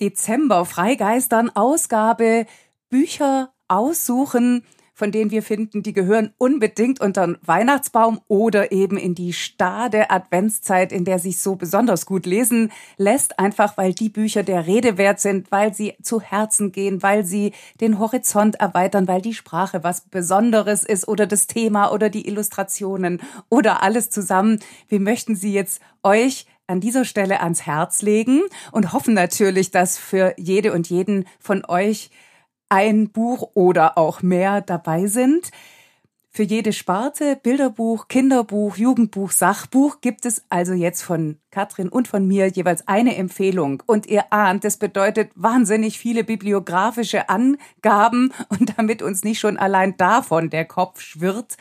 [0.00, 2.46] Dezember Freigeistern Ausgabe
[2.88, 4.64] Bücher aussuchen,
[4.96, 10.10] von denen wir finden, die gehören unbedingt unter den Weihnachtsbaum oder eben in die stade
[10.10, 14.96] Adventszeit, in der sich so besonders gut lesen lässt, einfach weil die Bücher der Rede
[14.96, 19.84] wert sind, weil sie zu Herzen gehen, weil sie den Horizont erweitern, weil die Sprache
[19.84, 24.60] was Besonderes ist oder das Thema oder die Illustrationen oder alles zusammen.
[24.88, 28.40] Wir möchten sie jetzt euch an dieser Stelle ans Herz legen
[28.72, 32.10] und hoffen natürlich, dass für jede und jeden von euch
[32.68, 35.50] ein Buch oder auch mehr dabei sind.
[36.36, 42.28] Für jede Sparte, Bilderbuch, Kinderbuch, Jugendbuch, Sachbuch gibt es also jetzt von Katrin und von
[42.28, 43.82] mir jeweils eine Empfehlung.
[43.86, 49.96] Und ihr ahnt, das bedeutet wahnsinnig viele bibliografische Angaben und damit uns nicht schon allein
[49.96, 51.56] davon der Kopf schwirrt,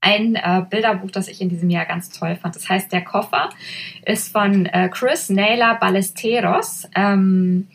[0.00, 2.54] Ein äh, Bilderbuch, das ich in diesem Jahr ganz toll fand.
[2.54, 3.48] Das heißt Der Koffer,
[4.04, 6.88] ist von äh, Chris Naylor Ballesteros.
[6.94, 7.68] Ähm,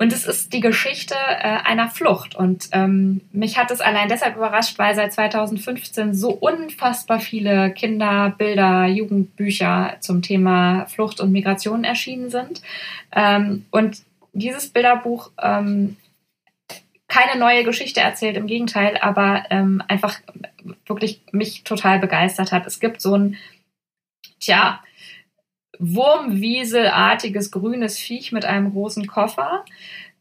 [0.00, 2.34] Und es ist die Geschichte äh, einer Flucht.
[2.34, 8.86] Und ähm, mich hat es allein deshalb überrascht, weil seit 2015 so unfassbar viele Kinderbilder,
[8.86, 12.62] Jugendbücher zum Thema Flucht und Migration erschienen sind.
[13.12, 13.98] Ähm, und
[14.32, 15.98] dieses Bilderbuch ähm,
[17.06, 20.18] keine neue Geschichte erzählt, im Gegenteil, aber ähm, einfach
[20.86, 22.66] wirklich mich total begeistert hat.
[22.66, 23.36] Es gibt so ein,
[24.40, 24.80] tja,
[25.80, 29.64] Wurmwieselartiges grünes Viech mit einem großen Koffer,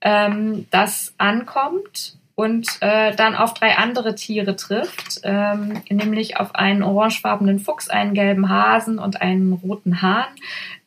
[0.02, 6.84] ähm, das ankommt und äh, dann auf drei andere Tiere trifft, ähm, nämlich auf einen
[6.84, 10.28] orangefarbenen Fuchs, einen gelben Hasen und einen roten Hahn.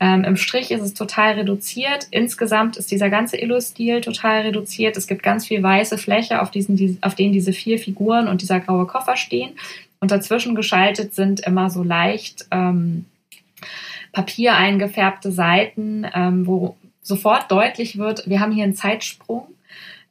[0.01, 2.07] Ähm, Im Strich ist es total reduziert.
[2.11, 4.97] Insgesamt ist dieser ganze Illusttil total reduziert.
[4.97, 8.61] Es gibt ganz viel weiße Fläche, auf, diesen, auf denen diese vier Figuren und dieser
[8.61, 9.51] graue Koffer stehen.
[10.01, 13.05] Und dazwischen geschaltet sind immer so leicht ähm,
[14.13, 19.49] Papier eingefärbte Seiten, ähm, wo sofort deutlich wird, wir haben hier einen Zeitsprung.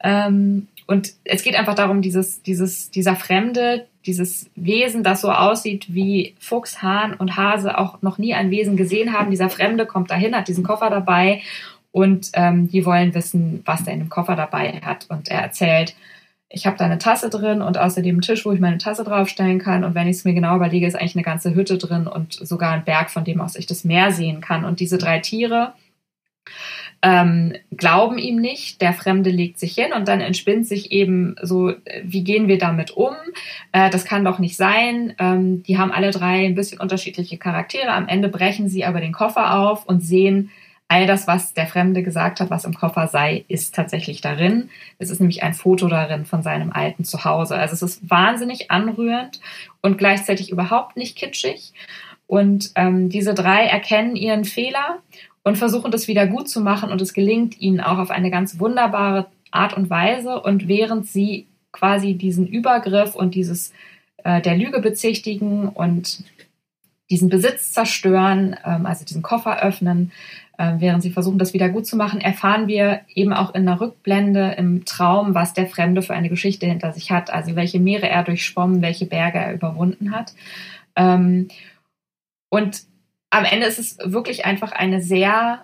[0.04, 5.94] Ähm, und es geht einfach darum, dieses, dieses, dieser Fremde, dieses Wesen, das so aussieht
[5.94, 9.32] wie Fuchs, Hahn und Hase, auch noch nie ein Wesen gesehen haben.
[9.32, 11.42] Dieser Fremde kommt dahin, hat diesen Koffer dabei
[11.92, 15.06] und ähm, die wollen wissen, was der in dem Koffer dabei hat.
[15.10, 15.96] Und er erzählt,
[16.54, 19.60] ich habe da eine Tasse drin und außerdem einen Tisch, wo ich meine Tasse draufstellen
[19.60, 19.84] kann.
[19.84, 22.72] Und wenn ich es mir genau überlege, ist eigentlich eine ganze Hütte drin und sogar
[22.72, 24.66] ein Berg, von dem aus ich das Meer sehen kann.
[24.66, 25.74] Und diese drei Tiere
[27.04, 28.82] ähm, glauben ihm nicht.
[28.82, 32.92] Der Fremde legt sich hin und dann entspinnt sich eben so, wie gehen wir damit
[32.92, 33.16] um?
[33.72, 35.16] Äh, das kann doch nicht sein.
[35.20, 37.92] Ähm, die haben alle drei ein bisschen unterschiedliche Charaktere.
[37.92, 40.52] Am Ende brechen sie aber den Koffer auf und sehen,
[40.92, 44.70] all das, was der Fremde gesagt hat, was im Koffer sei, ist tatsächlich darin.
[45.00, 47.56] Es ist nämlich ein Foto darin von seinem alten Zuhause.
[47.56, 49.40] Also es ist wahnsinnig anrührend
[49.82, 51.72] und gleichzeitig überhaupt nicht kitschig.
[52.28, 55.00] Und ähm, diese drei erkennen ihren Fehler
[55.44, 58.60] und versuchen das wieder gut zu machen und es gelingt ihnen auch auf eine ganz
[58.60, 60.42] wunderbare Art und Weise.
[60.42, 63.72] Und während sie quasi diesen Übergriff und dieses
[64.26, 66.26] äh, der Lüge bezichtigen und
[67.12, 70.12] diesen Besitz zerstören, ähm, also diesen Koffer öffnen,
[70.58, 74.52] während sie versuchen, das wieder gut zu machen, erfahren wir eben auch in der Rückblende
[74.58, 78.24] im Traum, was der Fremde für eine Geschichte hinter sich hat, also welche Meere er
[78.24, 80.34] durchschwommen, welche Berge er überwunden hat.
[80.96, 81.48] Ähm,
[82.50, 82.84] und
[83.30, 85.64] am Ende ist es wirklich einfach eine sehr,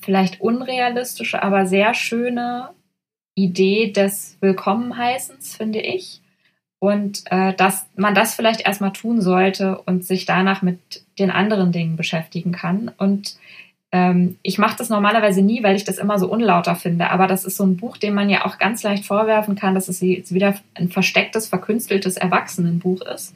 [0.00, 2.70] vielleicht unrealistische, aber sehr schöne
[3.34, 6.22] Idee des Willkommenheißens, finde ich.
[6.80, 11.72] Und äh, dass man das vielleicht erstmal tun sollte und sich danach mit den anderen
[11.72, 12.90] Dingen beschäftigen kann.
[12.96, 13.36] Und
[13.90, 17.10] ähm, ich mache das normalerweise nie, weil ich das immer so unlauter finde.
[17.10, 19.88] Aber das ist so ein Buch, dem man ja auch ganz leicht vorwerfen kann, dass
[19.88, 23.34] es wieder ein verstecktes, verkünsteltes Erwachsenenbuch ist.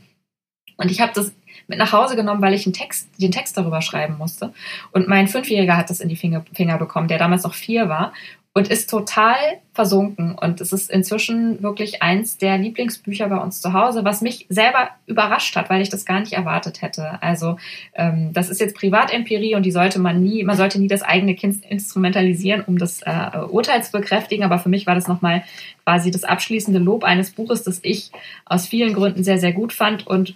[0.77, 1.33] Und ich habe das
[1.69, 4.53] mit nach Hause genommen, weil ich einen Text, den Text darüber schreiben musste.
[4.93, 8.13] Und mein Fünfjähriger hat das in die Finger, Finger bekommen, der damals noch vier war
[8.55, 9.37] und ist total
[9.73, 10.35] versunken.
[10.35, 14.91] Und es ist inzwischen wirklich eins der Lieblingsbücher bei uns zu Hause, was mich selber
[15.07, 17.23] überrascht hat, weil ich das gar nicht erwartet hätte.
[17.23, 17.57] Also
[17.95, 21.35] ähm, das ist jetzt Privatempirie und die sollte man nie, man sollte nie das eigene
[21.35, 24.45] Kind instrumentalisieren, um das äh, Urteil zu bekräftigen.
[24.45, 25.45] Aber für mich war das nochmal
[25.85, 28.11] quasi das abschließende Lob eines Buches, das ich
[28.45, 30.35] aus vielen Gründen sehr, sehr gut fand und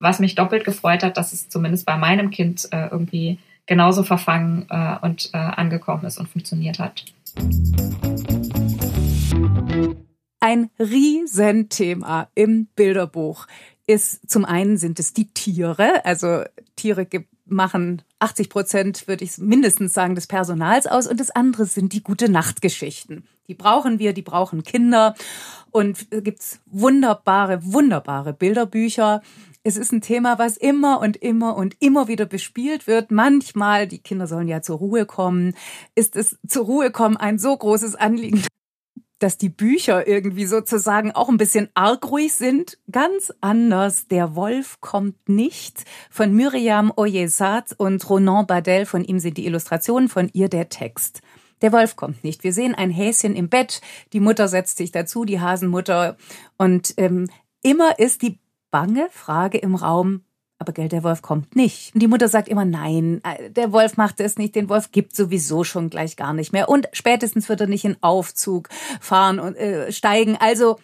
[0.00, 4.66] was mich doppelt gefreut hat, dass es zumindest bei meinem Kind äh, irgendwie genauso verfangen
[4.68, 7.06] äh, und äh, angekommen ist und funktioniert hat.
[10.40, 13.46] Ein Riesenthema im Bilderbuch
[13.86, 16.42] ist zum einen sind es die Tiere, also
[16.76, 17.06] Tiere
[17.46, 21.06] machen 80 Prozent, würde ich mindestens sagen, des Personals aus.
[21.06, 23.26] Und das andere sind die gute Nachtgeschichten.
[23.48, 25.14] Die brauchen wir, die brauchen Kinder.
[25.70, 29.22] Und gibt's wunderbare, wunderbare Bilderbücher
[29.64, 33.10] es ist ein Thema, was immer und immer und immer wieder bespielt wird.
[33.10, 35.54] Manchmal, die Kinder sollen ja zur Ruhe kommen,
[35.94, 38.44] ist es zur Ruhe kommen ein so großes Anliegen,
[39.20, 42.78] dass die Bücher irgendwie sozusagen auch ein bisschen arg ruhig sind.
[42.92, 44.06] Ganz anders.
[44.06, 48.84] Der Wolf kommt nicht von Myriam Oyesat und Ronan Badel.
[48.84, 51.22] Von ihm sind die Illustrationen, von ihr der Text.
[51.62, 52.44] Der Wolf kommt nicht.
[52.44, 53.80] Wir sehen ein Häschen im Bett.
[54.12, 56.18] Die Mutter setzt sich dazu, die Hasenmutter.
[56.58, 57.30] Und ähm,
[57.62, 58.38] immer ist die
[58.74, 60.24] bange Frage im Raum,
[60.58, 61.94] aber gell, der Wolf kommt nicht.
[61.94, 65.14] Und die Mutter sagt immer, nein, äh, der Wolf macht es nicht, den Wolf gibt
[65.14, 66.68] sowieso schon gleich gar nicht mehr.
[66.68, 68.68] Und spätestens wird er nicht in Aufzug
[69.00, 70.36] fahren und äh, steigen.
[70.40, 70.80] Also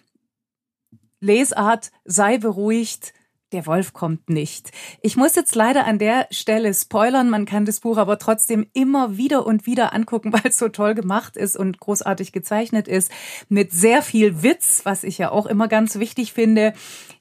[1.18, 3.12] Lesart, sei beruhigt,
[3.52, 4.70] der Wolf kommt nicht.
[5.02, 7.30] Ich muss jetzt leider an der Stelle spoilern.
[7.30, 10.94] Man kann das Buch aber trotzdem immer wieder und wieder angucken, weil es so toll
[10.94, 13.10] gemacht ist und großartig gezeichnet ist.
[13.48, 16.72] Mit sehr viel Witz, was ich ja auch immer ganz wichtig finde.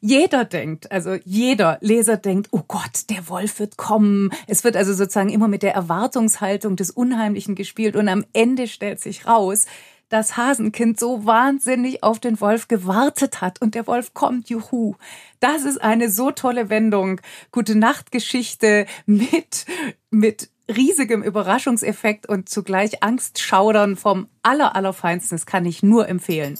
[0.01, 4.31] Jeder denkt, also jeder Leser denkt, oh Gott, der Wolf wird kommen.
[4.47, 8.99] Es wird also sozusagen immer mit der Erwartungshaltung des Unheimlichen gespielt und am Ende stellt
[8.99, 9.65] sich raus,
[10.09, 14.95] das Hasenkind so wahnsinnig auf den Wolf gewartet hat und der Wolf kommt, juhu.
[15.39, 17.21] Das ist eine so tolle Wendung.
[17.51, 19.65] Gute Nachtgeschichte mit,
[20.09, 25.37] mit riesigem Überraschungseffekt und zugleich Angstschaudern vom aller, allerfeinsten.
[25.37, 26.59] Das kann ich nur empfehlen.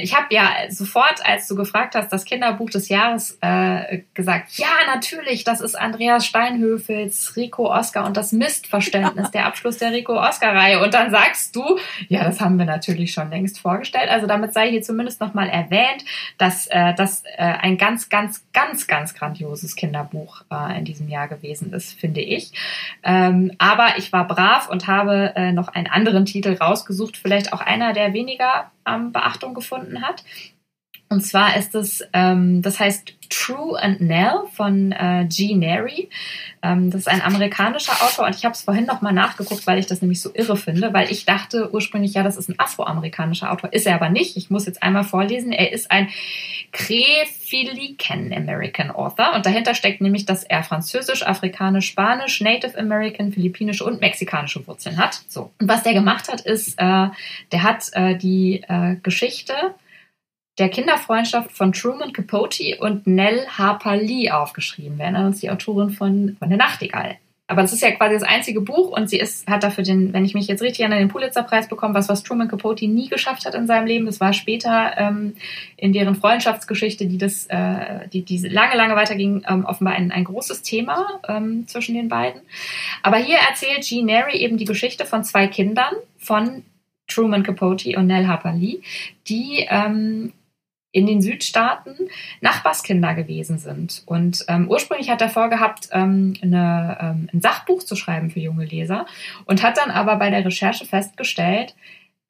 [0.00, 4.68] Ich habe ja sofort, als du gefragt hast, das Kinderbuch des Jahres äh, gesagt, ja,
[4.86, 10.80] natürlich, das ist Andreas Steinhöfels Rico Oscar und das Mistverständnis, der Abschluss der Rico Oscar-Reihe.
[10.80, 11.78] Und dann sagst du,
[12.08, 14.08] ja, das haben wir natürlich schon längst vorgestellt.
[14.08, 16.04] Also damit sei hier zumindest nochmal erwähnt,
[16.38, 21.26] dass äh, das äh, ein ganz, ganz, ganz, ganz grandioses Kinderbuch äh, in diesem Jahr
[21.26, 22.52] gewesen ist, finde ich.
[23.02, 27.60] Ähm, aber ich war brav und habe äh, noch einen anderen Titel rausgesucht, vielleicht auch
[27.60, 30.24] einer der weniger ähm, Beachtung gefunden hat.
[31.10, 35.54] Und zwar ist es, ähm, das heißt True and Nell von äh, G.
[35.54, 36.08] Neri.
[36.62, 39.86] Ähm, das ist ein amerikanischer Autor und ich habe es vorhin nochmal nachgeguckt, weil ich
[39.86, 43.72] das nämlich so irre finde, weil ich dachte ursprünglich, ja, das ist ein afroamerikanischer Autor.
[43.72, 44.36] Ist er aber nicht.
[44.36, 45.52] Ich muss jetzt einmal vorlesen.
[45.52, 46.08] Er ist ein
[46.72, 53.84] Krefiliken American Author und dahinter steckt nämlich, dass er Französisch, Afrikanisch, Spanisch, Native American, Philippinische
[53.84, 55.20] und mexikanische Wurzeln hat.
[55.28, 55.50] So.
[55.58, 57.08] Und was der gemacht hat, ist, äh,
[57.52, 59.54] der hat äh, die äh, Geschichte
[60.58, 64.98] der Kinderfreundschaft von Truman Capote und Nell Harper Lee aufgeschrieben.
[64.98, 67.16] Wir erinnern uns die Autorin von, von der Nachtigall.
[67.50, 70.26] Aber das ist ja quasi das einzige Buch und sie ist, hat dafür den, wenn
[70.26, 73.54] ich mich jetzt richtig erinnere, den Pulitzerpreis bekommen, was, was Truman Capote nie geschafft hat
[73.54, 74.04] in seinem Leben.
[74.04, 75.34] Das war später ähm,
[75.78, 80.24] in deren Freundschaftsgeschichte, die das, äh, die, die lange, lange weiterging, ähm, offenbar ein, ein
[80.24, 82.42] großes Thema ähm, zwischen den beiden.
[83.02, 86.64] Aber hier erzählt Jean Neri eben die Geschichte von zwei Kindern von
[87.06, 88.80] Truman Capote und Nell Harper Lee,
[89.26, 90.34] die ähm,
[90.90, 92.08] in den Südstaaten
[92.40, 94.02] Nachbarskinder gewesen sind.
[94.06, 98.64] Und ähm, ursprünglich hat er vorgehabt, ähm, eine, ähm, ein Sachbuch zu schreiben für junge
[98.64, 99.06] Leser
[99.44, 101.74] und hat dann aber bei der Recherche festgestellt,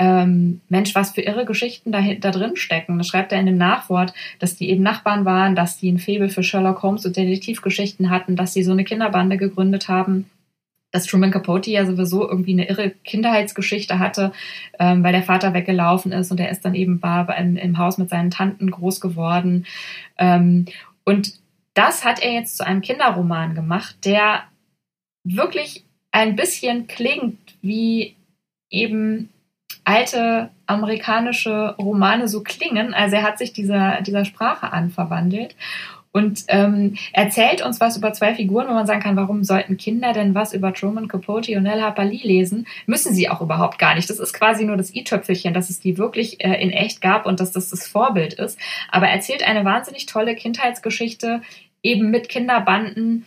[0.00, 2.98] ähm, Mensch, was für irre Geschichten da, da drin stecken.
[2.98, 6.28] Das schreibt er in dem Nachwort, dass die eben Nachbarn waren, dass die ein Faible
[6.28, 10.30] für Sherlock Holmes und Detektivgeschichten hatten, dass sie so eine Kinderbande gegründet haben
[10.90, 14.32] dass Truman Capote ja sowieso irgendwie eine irre Kindheitsgeschichte hatte,
[14.78, 17.98] ähm, weil der Vater weggelaufen ist und er ist dann eben war im, im Haus
[17.98, 19.66] mit seinen Tanten groß geworden.
[20.16, 20.66] Ähm,
[21.04, 21.34] und
[21.74, 24.44] das hat er jetzt zu einem Kinderroman gemacht, der
[25.24, 28.16] wirklich ein bisschen klingt wie
[28.70, 29.28] eben
[29.84, 32.94] alte amerikanische Romane so klingen.
[32.94, 35.54] Also er hat sich dieser, dieser Sprache anverwandelt
[36.12, 40.12] und ähm, erzählt uns was über zwei Figuren, wo man sagen kann, warum sollten Kinder
[40.12, 42.66] denn was über Truman Capote und Nell Harper Lee lesen?
[42.86, 44.08] Müssen sie auch überhaupt gar nicht.
[44.08, 47.40] Das ist quasi nur das i-Töpfelchen, dass es die wirklich äh, in echt gab und
[47.40, 48.58] dass das das Vorbild ist.
[48.90, 51.42] Aber erzählt eine wahnsinnig tolle Kindheitsgeschichte
[51.82, 53.26] eben mit Kinderbanden,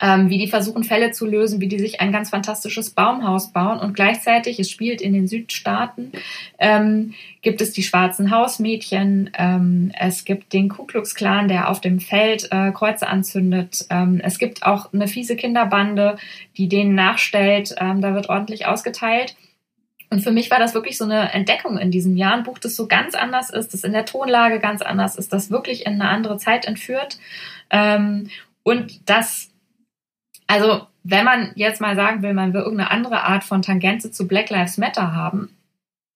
[0.00, 3.78] ähm, wie die versuchen, Fälle zu lösen, wie die sich ein ganz fantastisches Baumhaus bauen.
[3.78, 6.12] Und gleichzeitig, es spielt in den Südstaaten,
[6.58, 11.80] ähm, gibt es die schwarzen Hausmädchen, ähm, es gibt den Ku Klux Klan, der auf
[11.80, 16.16] dem Feld äh, Kreuze anzündet, ähm, es gibt auch eine fiese Kinderbande,
[16.58, 19.34] die denen nachstellt, ähm, da wird ordentlich ausgeteilt.
[20.10, 22.76] Und für mich war das wirklich so eine Entdeckung in diesem Jahr, ein Buch, das
[22.76, 26.08] so ganz anders ist, das in der Tonlage ganz anders ist, das wirklich in eine
[26.08, 27.18] andere Zeit entführt.
[27.70, 28.28] Ähm,
[28.62, 29.50] und das
[30.46, 34.26] also, wenn man jetzt mal sagen will, man will irgendeine andere Art von Tangente zu
[34.26, 35.56] Black Lives Matter haben,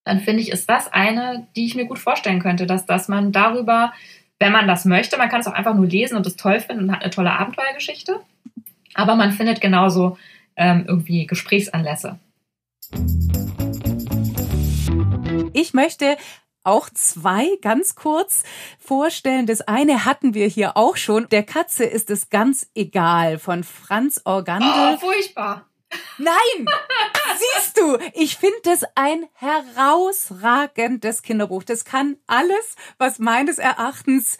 [0.04, 3.32] dann finde ich, ist das eine, die ich mir gut vorstellen könnte, dass, dass man
[3.32, 3.92] darüber,
[4.38, 6.84] wenn man das möchte, man kann es auch einfach nur lesen und es toll finden
[6.84, 8.20] und hat eine tolle Abenteuergeschichte,
[8.94, 10.16] aber man findet genauso
[10.56, 12.18] ähm, irgendwie Gesprächsanlässe.
[15.52, 16.16] Ich möchte
[16.62, 18.42] auch zwei ganz kurz
[18.78, 19.46] vorstellen.
[19.46, 21.28] Das eine hatten wir hier auch schon.
[21.30, 24.70] Der Katze ist es ganz egal von Franz Organdel.
[24.94, 25.66] Oh, furchtbar.
[26.18, 26.66] Nein!
[27.38, 31.64] Siehst du, ich finde das ein herausragendes Kinderbuch.
[31.64, 34.38] Das kann alles, was meines Erachtens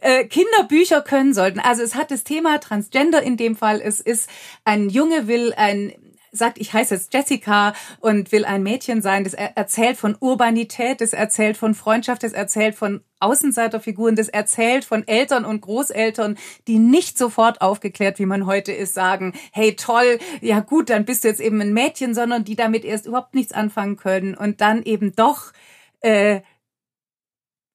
[0.00, 1.60] äh, Kinderbücher können sollten.
[1.60, 3.80] Also es hat das Thema Transgender in dem Fall.
[3.80, 4.28] Es ist
[4.64, 5.92] ein Junge will ein
[6.32, 11.12] sagt, ich heiße jetzt Jessica und will ein Mädchen sein, das erzählt von Urbanität, das
[11.12, 17.18] erzählt von Freundschaft, das erzählt von Außenseiterfiguren, das erzählt von Eltern und Großeltern, die nicht
[17.18, 21.40] sofort aufgeklärt, wie man heute ist, sagen, hey toll, ja gut, dann bist du jetzt
[21.40, 25.52] eben ein Mädchen, sondern die damit erst überhaupt nichts anfangen können und dann eben doch
[26.00, 26.40] äh,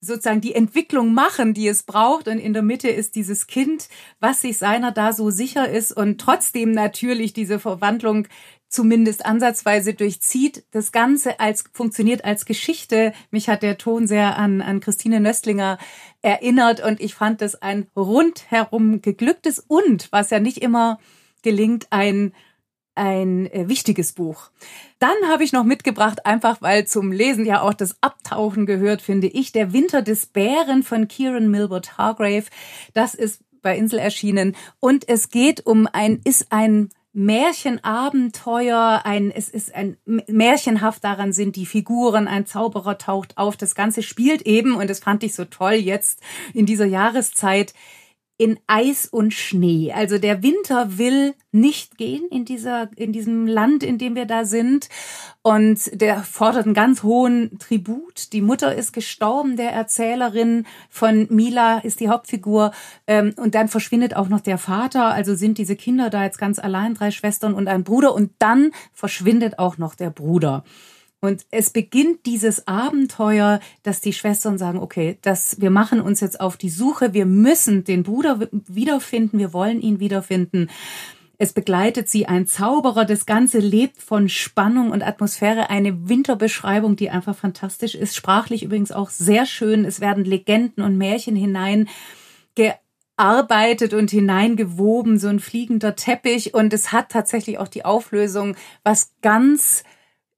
[0.08, 2.28] sozusagen die Entwicklung machen, die es braucht.
[2.28, 3.90] Und in der Mitte ist dieses Kind,
[4.20, 8.28] was sich seiner da so sicher ist und trotzdem natürlich diese Verwandlung
[8.70, 10.66] zumindest ansatzweise durchzieht.
[10.72, 13.14] Das Ganze als funktioniert als Geschichte.
[13.32, 15.78] Mich hat der Ton sehr an, an Christine Nöstlinger
[16.22, 21.00] erinnert und ich fand das ein rundherum geglücktes und, was ja nicht immer
[21.44, 22.34] gelingt, ein
[22.98, 24.50] ein äh, wichtiges Buch.
[25.00, 29.28] Dann habe ich noch mitgebracht, einfach weil zum Lesen ja auch das Abtauchen gehört, finde
[29.28, 32.46] ich, Der Winter des Bären von Kieran Milbert Hargrave.
[32.94, 39.50] Das ist bei Insel erschienen und es geht um ein, ist ein Märchenabenteuer, ein, es
[39.50, 44.76] ist ein märchenhaft daran sind die Figuren, ein Zauberer taucht auf, das Ganze spielt eben,
[44.76, 46.22] und das fand ich so toll jetzt
[46.54, 47.74] in dieser Jahreszeit,
[48.38, 49.92] in Eis und Schnee.
[49.94, 54.46] Also der Winter will nicht gehen in dieser, in diesem Land, in dem wir da
[54.46, 54.90] sind.
[55.42, 58.34] Und der fordert einen ganz hohen Tribut.
[58.34, 62.72] Die Mutter ist gestorben, der Erzählerin von Mila ist die Hauptfigur.
[63.08, 65.08] Ähm, und dann verschwindet auch noch der Vater.
[65.08, 68.14] Also sind diese Kinder da jetzt ganz allein, drei Schwestern und ein Bruder.
[68.14, 70.64] Und dann verschwindet auch noch der Bruder.
[71.28, 76.40] Und es beginnt dieses Abenteuer, dass die Schwestern sagen, okay, das, wir machen uns jetzt
[76.40, 80.70] auf die Suche, wir müssen den Bruder wiederfinden, wir wollen ihn wiederfinden.
[81.38, 83.04] Es begleitet sie ein Zauberer.
[83.04, 85.70] Das Ganze lebt von Spannung und Atmosphäre.
[85.70, 88.16] Eine Winterbeschreibung, die einfach fantastisch ist.
[88.16, 89.84] Sprachlich übrigens auch sehr schön.
[89.84, 91.90] Es werden Legenden und Märchen hinein
[92.56, 95.20] gearbeitet und hineingewoben.
[95.20, 96.54] So ein fliegender Teppich.
[96.54, 99.84] Und es hat tatsächlich auch die Auflösung, was ganz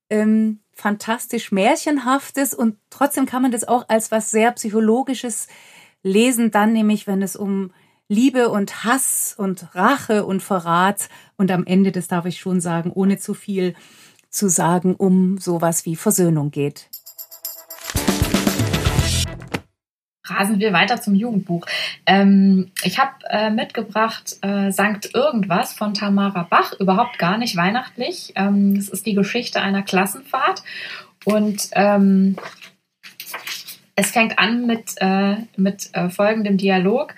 [0.09, 5.47] ähm, fantastisch Märchenhaftes und trotzdem kann man das auch als was sehr Psychologisches
[6.03, 7.71] lesen, dann nämlich, wenn es um
[8.07, 12.91] Liebe und Hass und Rache und Verrat und am Ende, das darf ich schon sagen,
[12.91, 13.75] ohne zu viel
[14.29, 16.89] zu sagen, um sowas wie Versöhnung geht.
[20.29, 21.65] Rasen wir weiter zum Jugendbuch.
[22.05, 28.33] Ähm, ich habe äh, mitgebracht äh, Sankt Irgendwas von Tamara Bach, überhaupt gar nicht weihnachtlich.
[28.35, 30.63] Ähm, ist die Geschichte einer Klassenfahrt
[31.25, 32.37] und ähm,
[33.95, 37.13] es fängt an mit, äh, mit äh, folgendem Dialog.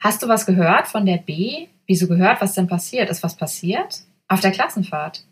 [0.00, 1.68] Hast du was gehört von der B?
[1.86, 2.40] Wieso gehört?
[2.40, 3.08] Was denn passiert?
[3.08, 4.00] Ist was passiert?
[4.26, 5.24] Auf der Klassenfahrt.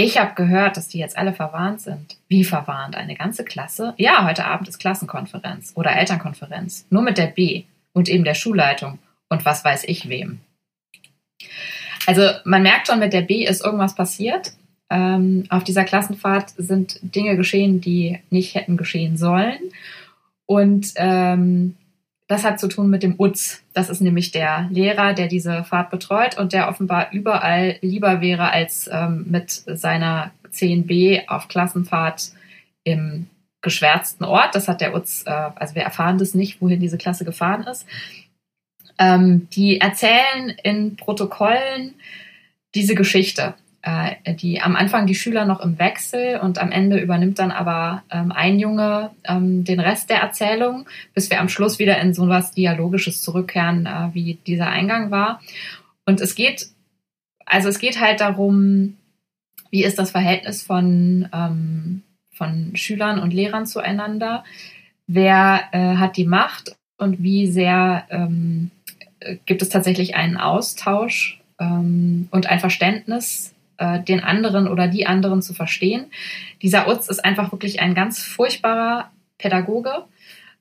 [0.00, 2.18] Ich habe gehört, dass die jetzt alle verwarnt sind.
[2.28, 2.94] Wie verwarnt?
[2.94, 3.94] Eine ganze Klasse?
[3.96, 6.86] Ja, heute Abend ist Klassenkonferenz oder Elternkonferenz.
[6.88, 10.38] Nur mit der B und eben der Schulleitung und was weiß ich wem.
[12.06, 14.52] Also man merkt schon, mit der B ist irgendwas passiert.
[14.88, 19.58] Ähm, auf dieser Klassenfahrt sind Dinge geschehen, die nicht hätten geschehen sollen.
[20.46, 21.74] Und ähm,
[22.28, 23.62] das hat zu tun mit dem UZ.
[23.72, 28.52] Das ist nämlich der Lehrer, der diese Fahrt betreut und der offenbar überall lieber wäre,
[28.52, 32.32] als ähm, mit seiner 10b auf Klassenfahrt
[32.84, 33.28] im
[33.62, 34.54] geschwärzten Ort.
[34.54, 37.86] Das hat der UZ, äh, also wir erfahren das nicht, wohin diese Klasse gefahren ist.
[38.98, 41.94] Ähm, die erzählen in Protokollen
[42.74, 47.38] diese Geschichte äh, die am Anfang die Schüler noch im Wechsel und am Ende übernimmt
[47.38, 51.98] dann aber ähm, ein Junge ähm, den Rest der Erzählung, bis wir am Schluss wieder
[52.00, 55.40] in so was Dialogisches zurückkehren, äh, wie dieser Eingang war.
[56.04, 56.66] Und es geht,
[57.46, 58.96] also es geht halt darum,
[59.70, 62.02] wie ist das Verhältnis von, ähm,
[62.32, 64.42] von Schülern und Lehrern zueinander?
[65.06, 68.70] Wer äh, hat die Macht und wie sehr ähm,
[69.46, 75.42] gibt es tatsächlich einen Austausch ähm, und ein Verständnis äh, den anderen oder die anderen
[75.42, 76.06] zu verstehen.
[76.62, 80.04] Dieser Utz ist einfach wirklich ein ganz furchtbarer Pädagoge,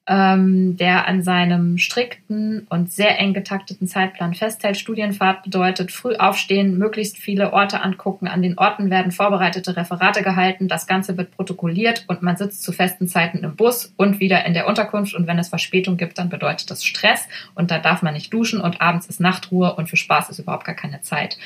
[0.10, 4.78] ähm, der an seinem strikten und sehr eng getakteten Zeitplan festhält.
[4.78, 8.28] Studienfahrt bedeutet früh aufstehen, möglichst viele Orte angucken.
[8.28, 10.70] An den Orten werden vorbereitete Referate gehalten.
[10.70, 14.54] Das Ganze wird protokolliert und man sitzt zu festen Zeiten im Bus und wieder in
[14.54, 15.14] der Unterkunft.
[15.14, 18.62] Und wenn es Verspätung gibt, dann bedeutet das Stress und da darf man nicht duschen
[18.62, 21.38] und abends ist Nachtruhe und für Spaß ist überhaupt gar keine Zeit.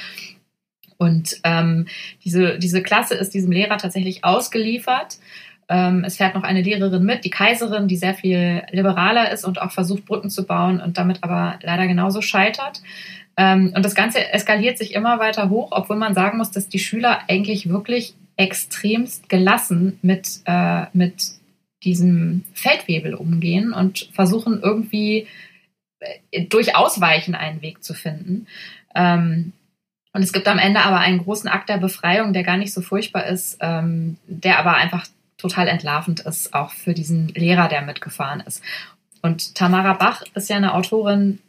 [1.02, 1.88] Und ähm,
[2.24, 5.18] diese, diese Klasse ist diesem Lehrer tatsächlich ausgeliefert.
[5.68, 9.60] Ähm, es fährt noch eine Lehrerin mit, die Kaiserin, die sehr viel liberaler ist und
[9.60, 12.84] auch versucht, Brücken zu bauen und damit aber leider genauso scheitert.
[13.36, 16.78] Ähm, und das Ganze eskaliert sich immer weiter hoch, obwohl man sagen muss, dass die
[16.78, 21.32] Schüler eigentlich wirklich extremst gelassen mit, äh, mit
[21.84, 25.26] diesem Feldwebel umgehen und versuchen irgendwie
[26.30, 28.46] äh, durch Ausweichen einen Weg zu finden.
[28.94, 29.54] Ähm,
[30.14, 32.82] und es gibt am Ende aber einen großen Akt der Befreiung, der gar nicht so
[32.82, 35.08] furchtbar ist, ähm, der aber einfach
[35.38, 38.62] total entlarvend ist, auch für diesen Lehrer, der mitgefahren ist.
[39.22, 41.40] Und Tamara Bach ist ja eine Autorin,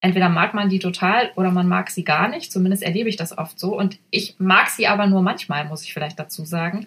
[0.00, 2.52] entweder mag man die total oder man mag sie gar nicht.
[2.52, 3.76] Zumindest erlebe ich das oft so.
[3.76, 6.86] Und ich mag sie aber nur manchmal, muss ich vielleicht dazu sagen.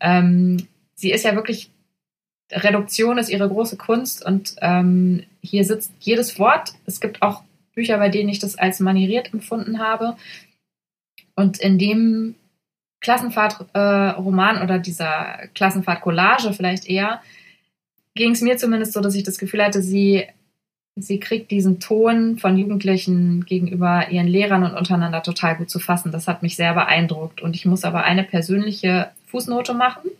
[0.00, 1.70] Ähm, sie ist ja wirklich,
[2.52, 6.74] Reduktion ist ihre große Kunst und ähm, hier sitzt jedes Wort.
[6.84, 7.42] Es gibt auch
[7.74, 10.16] Bücher, bei denen ich das als manieriert empfunden habe.
[11.38, 12.34] Und in dem
[13.00, 17.22] Klassenfahrt-Roman äh, oder dieser Klassenfahrt-Collage vielleicht eher,
[18.16, 20.26] ging es mir zumindest so, dass ich das Gefühl hatte, sie
[20.96, 26.10] sie kriegt diesen Ton von Jugendlichen gegenüber ihren Lehrern und untereinander total gut zu fassen.
[26.10, 27.40] Das hat mich sehr beeindruckt.
[27.40, 30.10] Und ich muss aber eine persönliche Fußnote machen,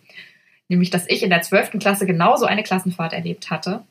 [0.69, 1.79] nämlich, dass ich in der 12.
[1.79, 3.81] Klasse genauso eine Klassenfahrt erlebt hatte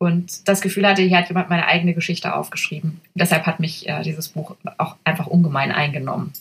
[0.00, 3.00] und das Gefühl hatte, hier hat jemand meine eigene Geschichte aufgeschrieben.
[3.14, 6.32] Deshalb hat mich äh, dieses Buch auch einfach ungemein eingenommen.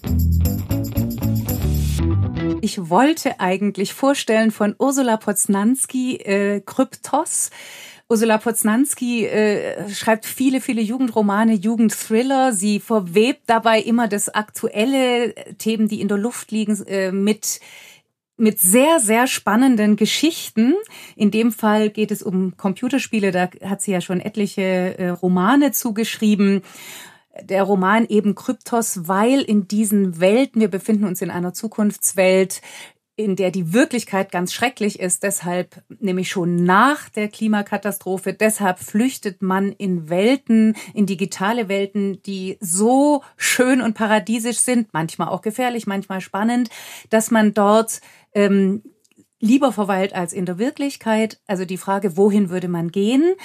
[2.62, 7.52] Ich wollte eigentlich vorstellen von Ursula Poznanski äh, Kryptos.
[8.08, 12.54] Ursula Poznanski äh, schreibt viele, viele Jugendromane, Jugendthriller.
[12.54, 17.60] Sie verwebt dabei immer das aktuelle Themen, die in der Luft liegen, äh, mit
[18.40, 20.76] mit sehr, sehr spannenden Geschichten.
[21.16, 25.72] In dem Fall geht es um Computerspiele, da hat sie ja schon etliche äh, Romane
[25.72, 26.62] zugeschrieben.
[27.44, 32.62] Der Roman eben Kryptos, weil in diesen Welten, wir befinden uns in einer Zukunftswelt,
[33.20, 39.42] in der die Wirklichkeit ganz schrecklich ist, deshalb nämlich schon nach der Klimakatastrophe, deshalb flüchtet
[39.42, 45.86] man in Welten, in digitale Welten, die so schön und paradiesisch sind, manchmal auch gefährlich,
[45.86, 46.70] manchmal spannend,
[47.10, 48.00] dass man dort
[48.34, 48.84] ähm,
[49.40, 51.40] lieber verweilt als in der Wirklichkeit.
[51.48, 53.36] Also die Frage, wohin würde man gehen?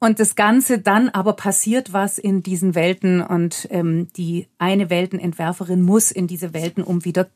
[0.00, 5.82] Und das Ganze dann aber passiert was in diesen Welten und ähm, die eine Weltenentwerferin
[5.82, 7.28] muss in diese Welten, um wieder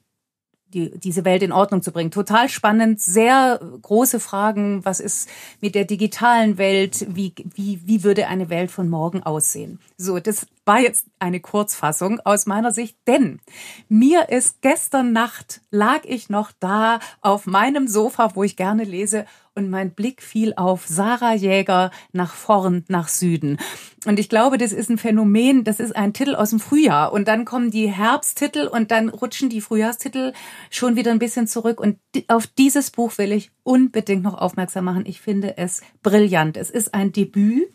[0.72, 2.10] die, diese Welt in Ordnung zu bringen.
[2.10, 4.84] Total spannend, sehr große Fragen.
[4.84, 5.28] Was ist
[5.60, 7.06] mit der digitalen Welt?
[7.08, 9.80] Wie, wie, wie würde eine Welt von morgen aussehen?
[9.96, 13.40] So, das war jetzt eine Kurzfassung aus meiner Sicht, denn
[13.88, 19.26] mir ist gestern Nacht lag ich noch da auf meinem Sofa, wo ich gerne lese
[19.54, 23.58] und mein Blick fiel auf Sarah Jäger nach vorn, nach Süden.
[24.06, 27.28] Und ich glaube, das ist ein Phänomen, das ist ein Titel aus dem Frühjahr und
[27.28, 30.32] dann kommen die Herbsttitel und dann rutschen die Frühjahrstitel
[30.70, 31.98] schon wieder ein bisschen zurück und
[32.28, 35.04] auf dieses Buch will ich unbedingt noch aufmerksam machen.
[35.06, 36.56] Ich finde es brillant.
[36.56, 37.68] Es ist ein Debüt.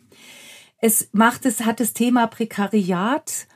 [0.79, 3.47] Es macht es, hat das Thema Prekariat,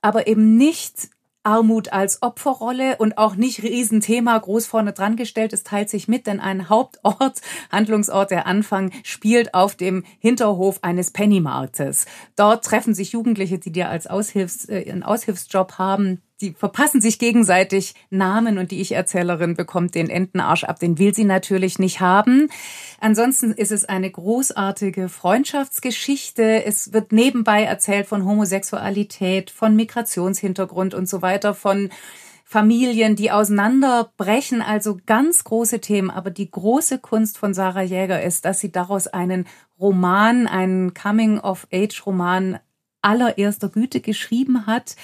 [0.00, 1.10] aber eben nicht
[1.44, 5.52] Armut als Opferrolle und auch nicht Riesenthema groß vorne dran gestellt.
[5.52, 7.40] Es teilt sich mit, denn ein Hauptort,
[7.72, 12.06] Handlungsort, der Anfang spielt auf dem Hinterhof eines Pennymarktes.
[12.36, 17.18] Dort treffen sich Jugendliche, die dir als Aushilfs, äh, einen Aushilfsjob haben, die verpassen sich
[17.18, 20.78] gegenseitig Namen und die Ich-Erzählerin bekommt den Entenarsch ab.
[20.80, 22.48] Den will sie natürlich nicht haben.
[23.00, 26.64] Ansonsten ist es eine großartige Freundschaftsgeschichte.
[26.64, 31.90] Es wird nebenbei erzählt von Homosexualität, von Migrationshintergrund und so weiter, von
[32.44, 36.10] Familien, die auseinanderbrechen, also ganz große Themen.
[36.10, 39.46] Aber die große Kunst von Sarah Jäger ist, dass sie daraus einen
[39.80, 42.58] Roman, einen Coming-of-Age-Roman
[43.00, 44.96] allererster Güte geschrieben hat.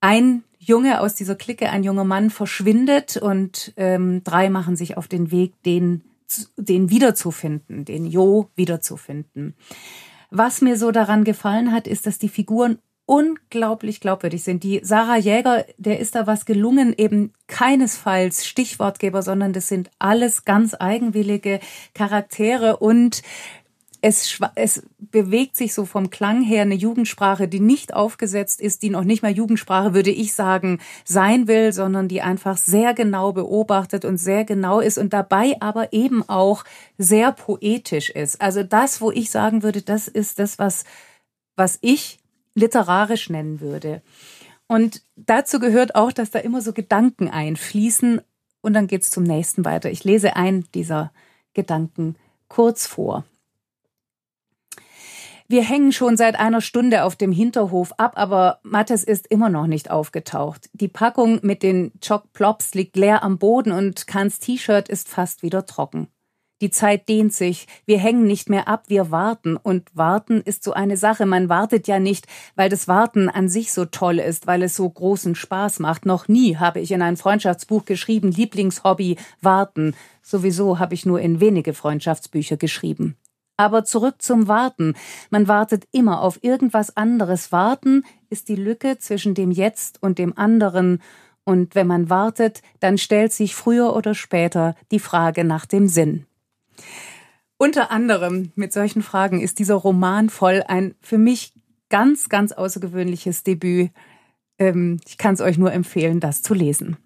[0.00, 5.08] Ein Junge aus dieser Clique, ein junger Mann, verschwindet und ähm, drei machen sich auf
[5.08, 6.02] den Weg, den,
[6.56, 9.54] den wiederzufinden, den Jo wiederzufinden.
[10.30, 12.78] Was mir so daran gefallen hat, ist, dass die Figuren
[13.08, 14.62] unglaublich glaubwürdig sind.
[14.64, 20.44] Die Sarah Jäger, der ist da was gelungen, eben keinesfalls Stichwortgeber, sondern das sind alles
[20.44, 21.60] ganz eigenwillige
[21.94, 23.22] Charaktere und
[24.00, 28.90] es, es bewegt sich so vom Klang her eine Jugendsprache, die nicht aufgesetzt ist, die
[28.90, 34.04] noch nicht mal Jugendsprache, würde ich sagen, sein will, sondern die einfach sehr genau beobachtet
[34.04, 36.64] und sehr genau ist und dabei aber eben auch
[36.96, 38.40] sehr poetisch ist.
[38.40, 40.84] Also das, wo ich sagen würde, das ist das, was,
[41.56, 42.20] was ich
[42.54, 44.02] literarisch nennen würde.
[44.68, 48.20] Und dazu gehört auch, dass da immer so Gedanken einfließen
[48.60, 49.90] und dann geht's zum nächsten weiter.
[49.90, 51.10] Ich lese einen dieser
[51.54, 52.16] Gedanken
[52.48, 53.24] kurz vor.
[55.50, 59.66] Wir hängen schon seit einer Stunde auf dem Hinterhof ab, aber Mattes ist immer noch
[59.66, 60.68] nicht aufgetaucht.
[60.74, 65.42] Die Packung mit den Choc Plops liegt leer am Boden und Kans T-Shirt ist fast
[65.42, 66.08] wieder trocken.
[66.60, 69.56] Die Zeit dehnt sich, wir hängen nicht mehr ab, wir warten.
[69.56, 71.24] Und warten ist so eine Sache.
[71.24, 74.90] Man wartet ja nicht, weil das Warten an sich so toll ist, weil es so
[74.90, 76.04] großen Spaß macht.
[76.04, 79.94] Noch nie habe ich in ein Freundschaftsbuch geschrieben, Lieblingshobby, warten.
[80.20, 83.16] Sowieso habe ich nur in wenige Freundschaftsbücher geschrieben.
[83.58, 84.94] Aber zurück zum Warten.
[85.30, 87.52] Man wartet immer auf irgendwas anderes.
[87.52, 91.02] Warten ist die Lücke zwischen dem Jetzt und dem anderen.
[91.44, 96.24] Und wenn man wartet, dann stellt sich früher oder später die Frage nach dem Sinn.
[97.56, 101.52] Unter anderem mit solchen Fragen ist dieser Roman voll ein für mich
[101.88, 103.90] ganz, ganz außergewöhnliches Debüt.
[104.58, 106.96] Ähm, ich kann es euch nur empfehlen, das zu lesen.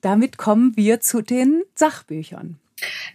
[0.00, 2.58] Damit kommen wir zu den Sachbüchern.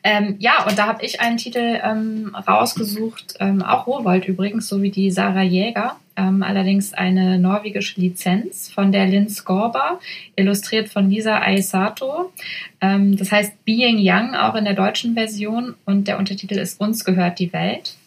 [0.09, 4.81] Ähm, ja, und da habe ich einen Titel ähm, rausgesucht, ähm, auch Rowold übrigens, so
[4.81, 5.97] wie die Sarah Jäger.
[6.15, 9.99] Ähm, allerdings eine norwegische Lizenz von der Lynn Skorber,
[10.37, 12.31] illustriert von Lisa Aisato.
[12.79, 15.75] Ähm, das heißt Being Young, auch in der deutschen Version.
[15.83, 17.97] Und der Untertitel ist Uns gehört die Welt.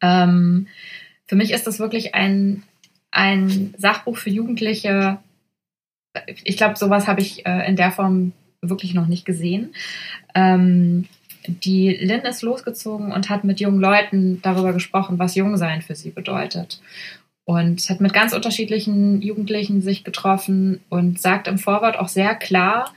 [0.00, 0.66] Ähm,
[1.26, 2.62] für mich ist das wirklich ein,
[3.10, 5.18] ein Sachbuch für Jugendliche.
[6.42, 8.32] Ich glaube, sowas habe ich äh, in der Form
[8.62, 9.74] wirklich noch nicht gesehen.
[10.34, 11.06] Ähm,
[11.46, 16.10] die Lynn ist losgezogen und hat mit jungen Leuten darüber gesprochen, was Jungsein für sie
[16.10, 16.80] bedeutet.
[17.44, 22.92] Und hat mit ganz unterschiedlichen Jugendlichen sich getroffen und sagt im Vorwort auch sehr klar,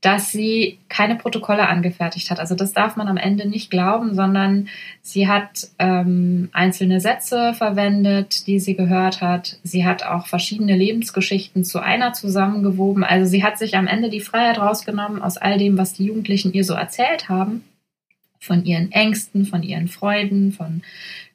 [0.00, 2.38] dass sie keine Protokolle angefertigt hat.
[2.38, 4.68] Also das darf man am Ende nicht glauben, sondern
[5.02, 9.58] sie hat ähm, einzelne Sätze verwendet, die sie gehört hat.
[9.64, 13.02] Sie hat auch verschiedene Lebensgeschichten zu einer zusammengewoben.
[13.02, 16.52] Also sie hat sich am Ende die Freiheit rausgenommen aus all dem, was die Jugendlichen
[16.52, 17.64] ihr so erzählt haben.
[18.38, 20.82] Von ihren Ängsten, von ihren Freuden, von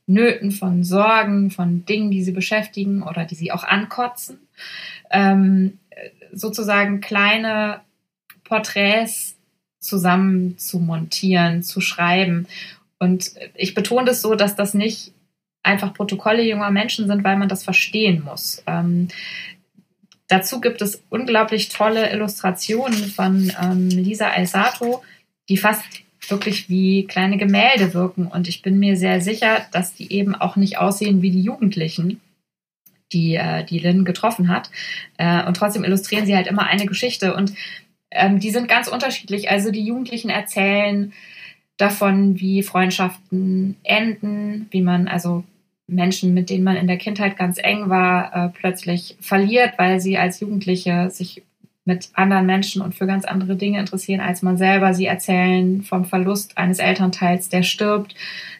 [0.07, 4.39] Nöten, von Sorgen, von Dingen, die sie beschäftigen oder die sie auch ankotzen.
[5.11, 5.79] Ähm,
[6.31, 7.81] sozusagen kleine
[8.53, 9.35] Porträts
[9.79, 12.47] zusammen zu montieren, zu schreiben.
[12.99, 15.11] Und ich betone das so, dass das nicht
[15.63, 18.61] einfach Protokolle junger Menschen sind, weil man das verstehen muss.
[18.67, 19.07] Ähm,
[20.27, 25.01] dazu gibt es unglaublich tolle Illustrationen von ähm, Lisa Aisato,
[25.49, 25.83] die fast
[26.27, 28.27] wirklich wie kleine Gemälde wirken.
[28.27, 32.21] Und ich bin mir sehr sicher, dass die eben auch nicht aussehen wie die Jugendlichen,
[33.11, 34.69] die, äh, die Lynn getroffen hat.
[35.17, 37.35] Äh, und trotzdem illustrieren sie halt immer eine Geschichte.
[37.35, 37.53] Und
[38.13, 39.49] ähm, die sind ganz unterschiedlich.
[39.49, 41.13] Also die Jugendlichen erzählen
[41.77, 45.43] davon, wie Freundschaften enden, wie man also
[45.87, 50.17] Menschen, mit denen man in der Kindheit ganz eng war, äh, plötzlich verliert, weil sie
[50.17, 51.43] als Jugendliche sich
[51.85, 54.93] mit anderen Menschen und für ganz andere Dinge interessieren als man selber.
[54.93, 58.15] Sie erzählen vom Verlust eines Elternteils, der stirbt.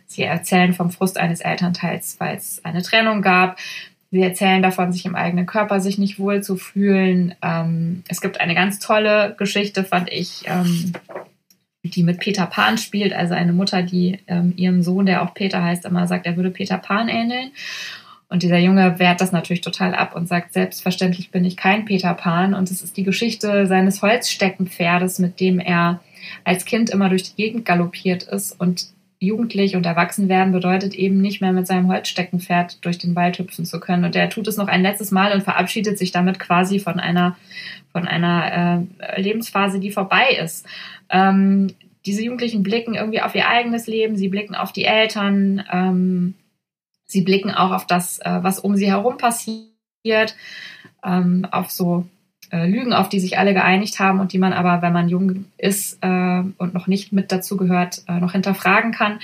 [0.05, 3.57] Sie erzählen vom Frust eines Elternteils, weil es eine Trennung gab.
[4.13, 7.33] Sie erzählen davon, sich im eigenen Körper sich nicht wohl zu fühlen.
[7.41, 10.93] Ähm, es gibt eine ganz tolle Geschichte, fand ich, ähm,
[11.83, 13.11] die mit Peter Pan spielt.
[13.11, 16.51] Also eine Mutter, die ähm, ihrem Sohn, der auch Peter heißt, immer sagt, er würde
[16.51, 17.53] Peter Pan ähneln.
[18.29, 22.13] Und dieser Junge wehrt das natürlich total ab und sagt, selbstverständlich bin ich kein Peter
[22.13, 22.53] Pan.
[22.53, 26.01] Und es ist die Geschichte seines Holzsteckenpferdes, mit dem er
[26.43, 28.93] als Kind immer durch die Gegend galoppiert ist und
[29.23, 33.65] jugendlich und erwachsen werden bedeutet eben nicht mehr mit seinem Holzsteckenpferd durch den Wald hüpfen
[33.65, 34.03] zu können.
[34.03, 37.37] Und er tut es noch ein letztes Mal und verabschiedet sich damit quasi von einer,
[37.91, 40.65] von einer äh, Lebensphase, die vorbei ist.
[41.09, 41.73] Ähm,
[42.05, 46.33] diese Jugendlichen blicken irgendwie auf ihr eigenes Leben, sie blicken auf die Eltern, ähm,
[47.05, 50.35] sie blicken auch auf das, äh, was um sie herum passiert,
[51.03, 52.05] ähm, auf so
[52.53, 55.45] äh, Lügen, auf die sich alle geeinigt haben und die man aber, wenn man jung
[55.57, 59.19] ist äh, und noch nicht mit dazu gehört, äh, noch hinterfragen kann.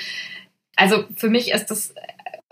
[0.76, 1.94] Also für mich ist das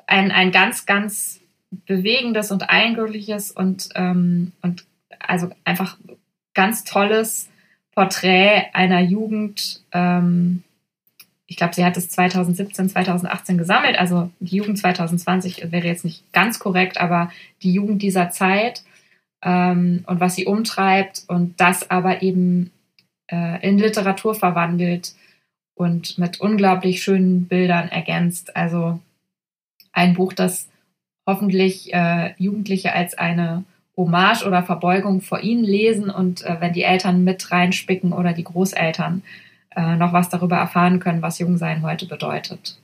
[0.05, 1.39] ein, ein ganz, ganz
[1.88, 4.86] bewegendes und eindrückliches und, ähm, und
[5.19, 5.97] also einfach
[6.53, 7.49] ganz tolles
[7.95, 9.82] Porträt einer Jugend.
[9.91, 10.63] Ähm,
[11.47, 13.97] ich glaube, sie hat es 2017, 2018 gesammelt.
[13.97, 17.32] Also die Jugend 2020 wäre jetzt nicht ganz korrekt, aber
[17.63, 18.84] die Jugend dieser Zeit
[19.42, 22.72] ähm, und was sie umtreibt und das aber eben
[23.28, 25.14] äh, in Literatur verwandelt
[25.76, 28.56] und mit unglaublich schönen Bildern ergänzt.
[28.56, 29.00] Also
[29.92, 30.70] ein Buch, das
[31.26, 33.64] hoffentlich äh, Jugendliche als eine
[33.96, 38.44] Hommage oder Verbeugung vor ihnen lesen und äh, wenn die Eltern mit reinspicken oder die
[38.44, 39.24] Großeltern
[39.76, 42.80] äh, noch was darüber erfahren können, was Jungsein heute bedeutet.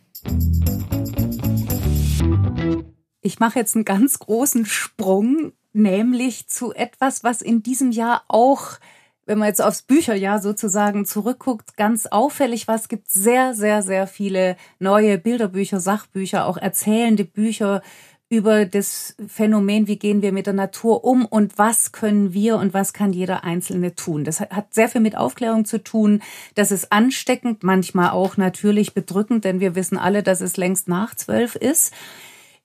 [3.21, 8.79] Ich mache jetzt einen ganz großen Sprung nämlich zu etwas, was in diesem Jahr auch
[9.25, 12.75] wenn man jetzt aufs Bücherjahr sozusagen zurückguckt, ganz auffällig war.
[12.75, 17.81] Es gibt sehr, sehr, sehr viele neue Bilderbücher, Sachbücher, auch erzählende Bücher
[18.29, 22.73] über das Phänomen, wie gehen wir mit der Natur um und was können wir und
[22.73, 24.23] was kann jeder Einzelne tun.
[24.23, 26.21] Das hat sehr viel mit Aufklärung zu tun.
[26.55, 31.13] Das ist ansteckend, manchmal auch natürlich bedrückend, denn wir wissen alle, dass es längst nach
[31.13, 31.93] zwölf ist.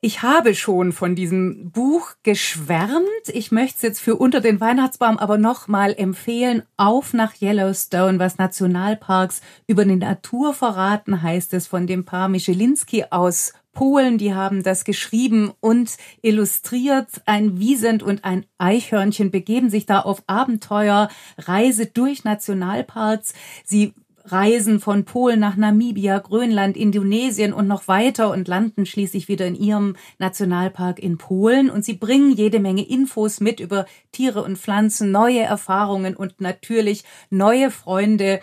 [0.00, 3.02] Ich habe schon von diesem Buch geschwärmt.
[3.32, 6.62] Ich möchte es jetzt für unter den Weihnachtsbaum aber nochmal empfehlen.
[6.76, 13.06] Auf nach Yellowstone, was Nationalparks über die Natur verraten, heißt es von dem Paar Michelinski
[13.10, 17.08] aus Polen, die haben das geschrieben und illustriert.
[17.26, 23.34] Ein Wiesent und ein Eichhörnchen begeben sich da auf Abenteuerreise durch Nationalparks.
[23.64, 23.94] Sie
[24.32, 29.54] reisen von Polen nach Namibia, Grönland, Indonesien und noch weiter und landen schließlich wieder in
[29.54, 31.70] ihrem Nationalpark in Polen.
[31.70, 37.04] Und sie bringen jede Menge Infos mit über Tiere und Pflanzen, neue Erfahrungen und natürlich
[37.30, 38.40] neue Freunde.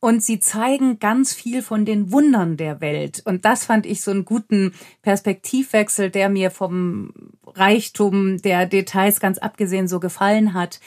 [0.00, 3.22] Und sie zeigen ganz viel von den Wundern der Welt.
[3.24, 4.72] Und das fand ich so einen guten
[5.02, 7.12] Perspektivwechsel, der mir vom
[7.46, 10.78] Reichtum der Details ganz abgesehen so gefallen hat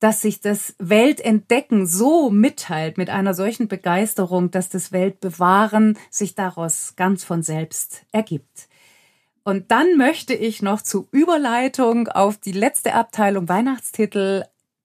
[0.00, 6.94] dass sich das Weltentdecken so mitteilt mit einer solchen Begeisterung, dass das Weltbewahren sich daraus
[6.96, 8.68] ganz von selbst ergibt.
[9.44, 14.44] Und dann möchte ich noch zur Überleitung auf die letzte Abteilung Weihnachtstitel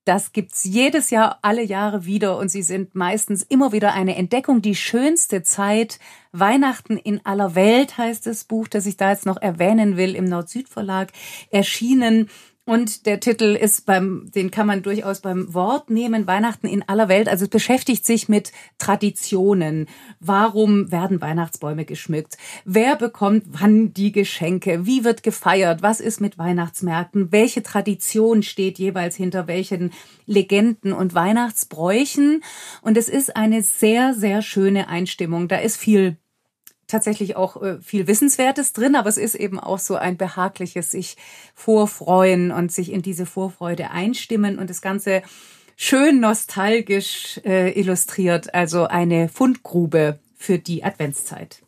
[0.10, 4.60] das gibt's jedes Jahr, alle Jahre wieder und sie sind meistens immer wieder eine Entdeckung.
[4.60, 5.99] Die schönste Zeit,
[6.32, 10.26] Weihnachten in aller Welt heißt das Buch, das ich da jetzt noch erwähnen will, im
[10.26, 11.12] Nord-Süd-Verlag
[11.51, 12.28] erschienen.
[12.70, 17.09] Und der Titel ist beim, den kann man durchaus beim Wort nehmen, Weihnachten in aller
[17.09, 17.28] Welt.
[17.28, 19.88] Also es beschäftigt sich mit Traditionen.
[20.20, 22.38] Warum werden Weihnachtsbäume geschmückt?
[22.65, 24.86] Wer bekommt wann die Geschenke?
[24.86, 25.82] Wie wird gefeiert?
[25.82, 27.32] Was ist mit Weihnachtsmärkten?
[27.32, 29.91] Welche Tradition steht jeweils hinter welchen
[30.28, 32.43] Legenden und Weihnachtsbräuchen?
[32.84, 35.47] Und es ist eine sehr, sehr schöne Einstimmung.
[35.47, 36.17] Da ist viel
[36.89, 41.15] tatsächlich auch äh, viel Wissenswertes drin, aber es ist eben auch so ein behagliches sich
[41.55, 45.21] vorfreuen und sich in diese Vorfreude einstimmen und das Ganze
[45.77, 51.61] schön nostalgisch äh, illustriert, also eine Fundgrube für die Adventszeit.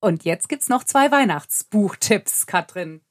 [0.00, 3.02] Und jetzt gibt's noch zwei Weihnachtsbuchtipps, Katrin.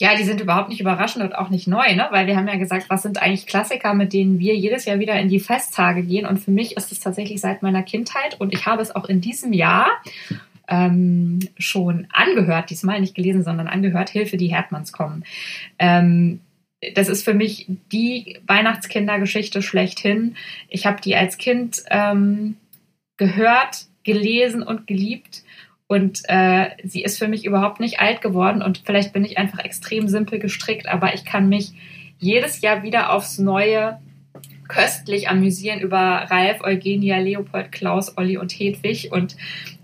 [0.00, 2.06] Ja, die sind überhaupt nicht überraschend und auch nicht neu, ne?
[2.10, 5.18] weil wir haben ja gesagt, was sind eigentlich Klassiker, mit denen wir jedes Jahr wieder
[5.18, 6.24] in die Festtage gehen.
[6.24, 9.20] Und für mich ist es tatsächlich seit meiner Kindheit und ich habe es auch in
[9.20, 9.88] diesem Jahr
[10.68, 15.24] ähm, schon angehört, diesmal nicht gelesen, sondern angehört, Hilfe, die Herdmanns kommen.
[15.80, 16.40] Ähm,
[16.94, 20.36] das ist für mich die Weihnachtskindergeschichte schlechthin.
[20.68, 22.56] Ich habe die als Kind ähm,
[23.16, 25.42] gehört, gelesen und geliebt
[25.88, 29.58] und äh, sie ist für mich überhaupt nicht alt geworden und vielleicht bin ich einfach
[29.58, 31.72] extrem simpel gestrickt, aber ich kann mich
[32.18, 33.98] jedes Jahr wieder aufs Neue
[34.68, 39.36] köstlich amüsieren über Ralf, Eugenia, Leopold, Klaus, Olli und Hedwig und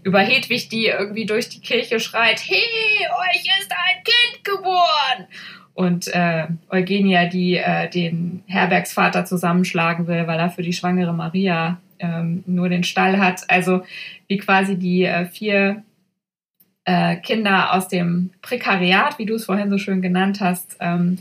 [0.03, 5.27] über Hedwig, die irgendwie durch die Kirche schreit, hey, euch ist ein Kind geboren!
[5.73, 11.81] Und äh, Eugenia, die äh, den Herbergsvater zusammenschlagen will, weil er für die schwangere Maria
[11.99, 13.49] ähm, nur den Stall hat.
[13.49, 13.83] Also
[14.29, 15.83] wie quasi die äh, vier
[16.85, 21.19] äh, Kinder aus dem Prekariat, wie du es vorhin so schön genannt hast, ähm,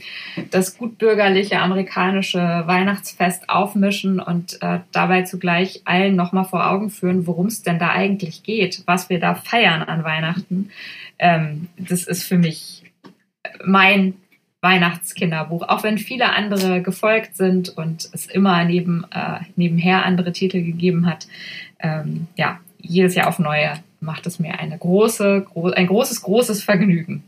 [0.51, 7.47] das gutbürgerliche amerikanische Weihnachtsfest aufmischen und äh, dabei zugleich allen nochmal vor Augen führen, worum
[7.47, 10.70] es denn da eigentlich geht, was wir da feiern an Weihnachten.
[11.18, 12.84] Ähm, das ist für mich
[13.64, 14.16] mein
[14.64, 20.64] Weihnachtskinderbuch, auch wenn viele andere gefolgt sind und es immer neben, äh, nebenher andere Titel
[20.64, 21.28] gegeben hat.
[21.80, 26.63] Ähm, ja, jedes Jahr auf neue macht es mir eine große, gro ein großes, großes
[26.63, 27.23] Vergnügen.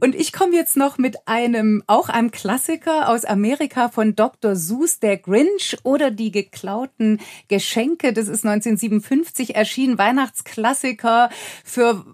[0.00, 4.56] Und ich komme jetzt noch mit einem, auch einem Klassiker aus Amerika von Dr.
[4.56, 8.12] Seuss, der Grinch oder die geklauten Geschenke.
[8.12, 11.28] Das ist 1957 erschienen, Weihnachtsklassiker
[11.64, 12.04] für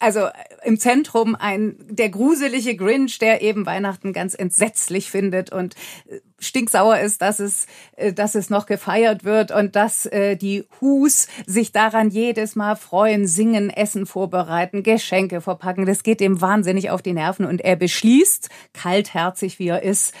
[0.00, 0.28] also
[0.64, 5.74] im Zentrum ein der gruselige Grinch, der eben Weihnachten ganz entsetzlich findet und
[6.08, 10.64] äh, stinksauer ist, dass es, äh, dass es noch gefeiert wird und dass äh, die
[10.80, 15.86] Hus sich daran jedes Mal freuen, singen, Essen vorbereiten, Geschenke verpacken.
[15.86, 20.14] Das geht ihm wahnsinnig auf die Nerven und er beschließt, kaltherzig wie er ist,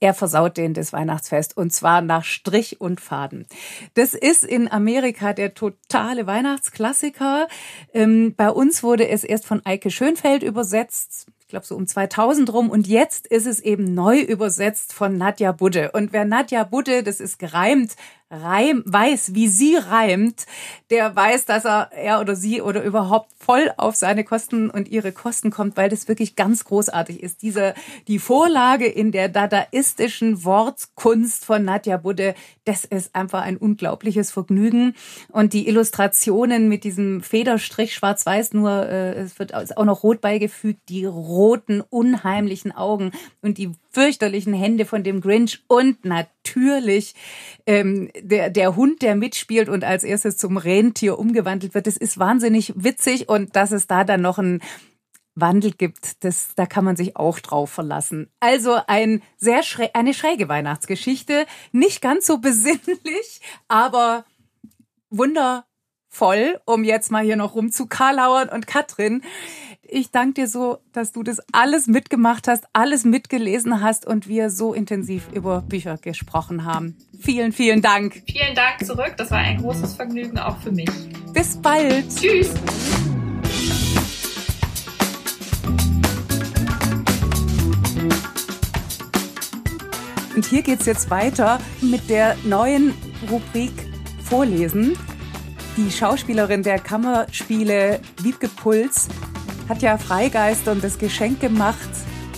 [0.00, 3.46] er versaut denen das Weihnachtsfest und zwar nach Strich und Faden.
[3.94, 7.48] Das ist in Amerika der totale Weihnachtsklassiker.
[7.92, 12.50] Ähm, bei uns wurde es erst von Eike Schönfeld übersetzt ich glaube so um 2000
[12.54, 15.90] rum und jetzt ist es eben neu übersetzt von Nadja Budde.
[15.92, 17.96] Und wer Nadja Budde, das ist gereimt,
[18.30, 20.46] reim, weiß, wie sie reimt,
[20.90, 25.12] der weiß, dass er, er oder sie oder überhaupt voll auf seine Kosten und ihre
[25.12, 27.42] Kosten kommt, weil das wirklich ganz großartig ist.
[27.42, 27.74] Diese,
[28.08, 34.94] die Vorlage in der dadaistischen Wortkunst von Nadja Budde, das ist einfach ein unglaubliches Vergnügen.
[35.28, 40.88] Und die Illustrationen mit diesem Federstrich schwarz-weiß, nur äh, es wird auch noch rot beigefügt,
[40.88, 43.12] die roten, unheimlichen Augen
[43.42, 47.14] und die fürchterlichen Hände von dem Grinch und natürlich
[47.64, 51.86] ähm, der, der Hund, der mitspielt und als erstes zum Rentier umgewandelt wird.
[51.86, 54.60] Das ist wahnsinnig witzig und dass es da dann noch ein
[55.34, 58.30] Wandel gibt, das, da kann man sich auch drauf verlassen.
[58.40, 64.24] Also ein sehr schrä eine schräge Weihnachtsgeschichte, nicht ganz so besinnlich, aber
[65.10, 65.66] wunder
[66.14, 68.48] voll, um jetzt mal hier noch rumzukarlauern.
[68.48, 69.22] Und Katrin,
[69.82, 74.50] ich danke dir so, dass du das alles mitgemacht hast, alles mitgelesen hast und wir
[74.50, 76.96] so intensiv über Bücher gesprochen haben.
[77.20, 78.22] Vielen, vielen Dank.
[78.26, 79.14] Vielen Dank zurück.
[79.16, 80.90] Das war ein großes Vergnügen auch für mich.
[81.32, 82.08] Bis bald.
[82.16, 82.54] Tschüss.
[90.34, 92.94] Und hier geht's jetzt weiter mit der neuen
[93.30, 93.72] Rubrik
[94.24, 94.96] Vorlesen.
[95.76, 99.08] Die Schauspielerin der Kammerspiele Wiebke Puls
[99.68, 101.88] hat ja Freigeist und das Geschenk gemacht,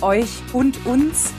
[0.01, 1.33] euch und uns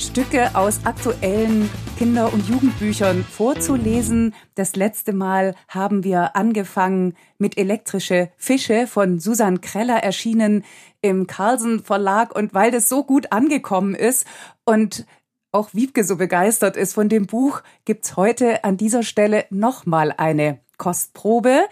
[0.00, 4.34] Stücke aus aktuellen Kinder- und Jugendbüchern vorzulesen.
[4.56, 10.64] Das letzte Mal haben wir angefangen mit Elektrische Fische von Susan Kreller erschienen
[11.02, 14.26] im Carlsen Verlag und weil das so gut angekommen ist
[14.64, 15.06] und
[15.52, 20.63] auch Wiebke so begeistert ist von dem Buch, gibt's heute an dieser Stelle nochmal eine
[20.78, 21.64] Kostprobe.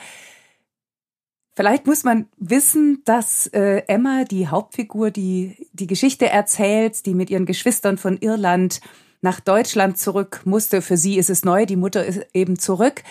[1.55, 7.28] Vielleicht muss man wissen, dass äh, Emma, die Hauptfigur, die die Geschichte erzählt, die mit
[7.28, 8.80] ihren Geschwistern von Irland
[9.20, 10.80] nach Deutschland zurück musste.
[10.80, 13.03] Für sie ist es neu, die Mutter ist eben zurück,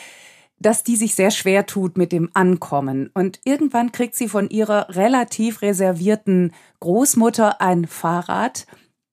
[0.60, 3.10] dass die sich sehr schwer tut mit dem Ankommen.
[3.14, 8.66] Und irgendwann kriegt sie von ihrer relativ reservierten Großmutter ein Fahrrad.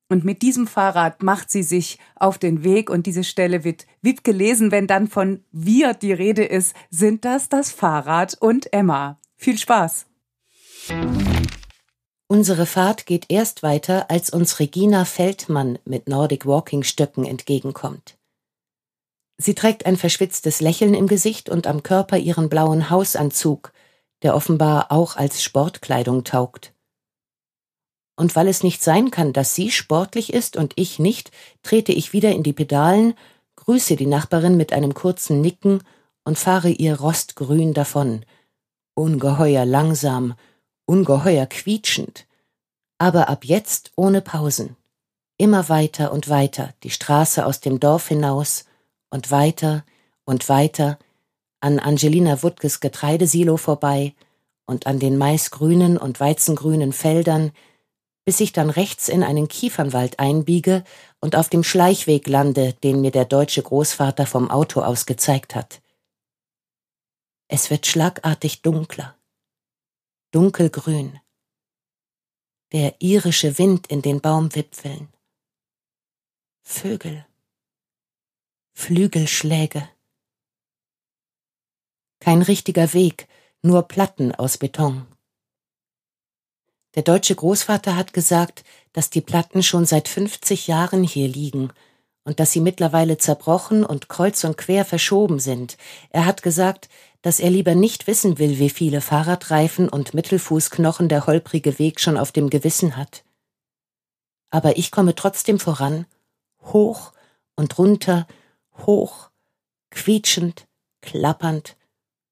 [0.09, 4.25] Und mit diesem Fahrrad macht sie sich auf den Weg und diese Stelle wird, wird
[4.25, 9.19] gelesen, wenn dann von wir die Rede ist, sind das das Fahrrad und Emma.
[9.37, 10.07] Viel Spaß!
[12.27, 18.19] Unsere Fahrt geht erst weiter, als uns Regina Feldmann mit Nordic Walking Stöcken entgegenkommt.
[19.39, 23.73] Sie trägt ein verschwitztes Lächeln im Gesicht und am Körper ihren blauen Hausanzug,
[24.23, 26.75] der offenbar auch als Sportkleidung taugt.
[28.19, 31.31] Und weil es nicht sein kann, dass sie sportlich ist und ich nicht,
[31.63, 33.15] trete ich wieder in die Pedalen,
[33.55, 35.85] grüße die Nachbarin mit einem kurzen Nicken
[36.25, 38.25] und fahre ihr rostgrün davon.
[38.95, 40.35] Ungeheuer langsam,
[40.85, 42.27] ungeheuer quietschend.
[42.99, 44.75] Aber ab jetzt ohne Pausen.
[45.37, 48.65] Immer weiter und weiter die Straße aus dem Dorf hinaus
[49.11, 49.85] und weiter
[50.25, 50.99] und weiter
[51.61, 54.13] an Angelina Wuttges Getreidesilo vorbei
[54.67, 57.53] und an den maisgrünen und weizengrünen Feldern,
[58.29, 60.85] bis ich dann rechts in einen Kiefernwald einbiege
[61.19, 65.81] und auf dem Schleichweg lande, den mir der deutsche Großvater vom Auto aus gezeigt hat.
[67.51, 69.17] Es wird schlagartig dunkler,
[70.31, 71.19] dunkelgrün,
[72.73, 75.09] der irische Wind in den Baumwipfeln,
[76.65, 77.25] Vögel,
[78.75, 79.89] Flügelschläge.
[82.21, 83.27] Kein richtiger Weg,
[83.63, 85.07] nur Platten aus Beton.
[86.99, 91.71] Der deutsche Großvater hat gesagt, dass die Platten schon seit 50 Jahren hier liegen
[92.25, 95.77] und dass sie mittlerweile zerbrochen und kreuz und quer verschoben sind.
[96.11, 96.89] Er hat gesagt,
[97.23, 102.17] dass er lieber nicht wissen will, wie viele Fahrradreifen und Mittelfußknochen der holprige Weg schon
[102.17, 103.23] auf dem Gewissen hat.
[104.51, 106.05] Aber ich komme trotzdem voran,
[106.65, 107.13] hoch
[107.55, 108.27] und runter,
[108.77, 109.31] hoch,
[109.91, 110.67] quietschend,
[111.01, 111.77] klappernd,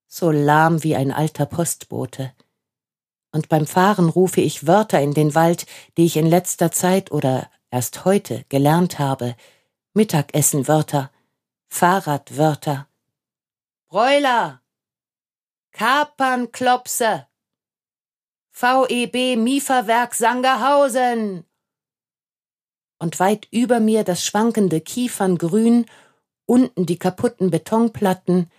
[0.07, 2.33] so lahm wie ein alter Postbote
[3.37, 7.51] und beim Fahren rufe ich Wörter in den Wald, die ich in letzter Zeit oder
[7.69, 9.35] erst heute gelernt habe.
[9.93, 11.11] Mittagessenwörter,
[11.67, 12.87] Fahrradwörter.
[13.89, 14.63] Bräuler,
[15.71, 17.27] Kapernklopse,
[18.53, 21.45] VEB Mieferwerk Sangerhausen.
[22.97, 25.85] Und weit über mir das schwankende Kieferngrün,
[26.47, 28.49] unten die kaputten Betonplatten,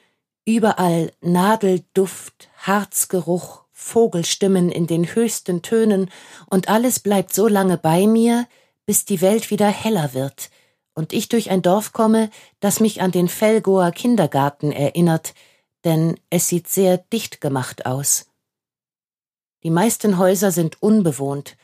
[0.45, 6.11] überall Nadelduft, Harzgeruch, Vogelstimmen in den höchsten Tönen,
[6.51, 8.49] und alles bleibt so lange bei mir,
[8.87, 10.51] bis die Welt wieder heller wird
[10.99, 15.33] und ich durch ein Dorf komme, das mich an den Felgoer Kindergarten erinnert,
[15.85, 18.27] denn es sieht sehr dicht gemacht aus.
[19.63, 21.57] Die meisten Häuser sind unbewohnt,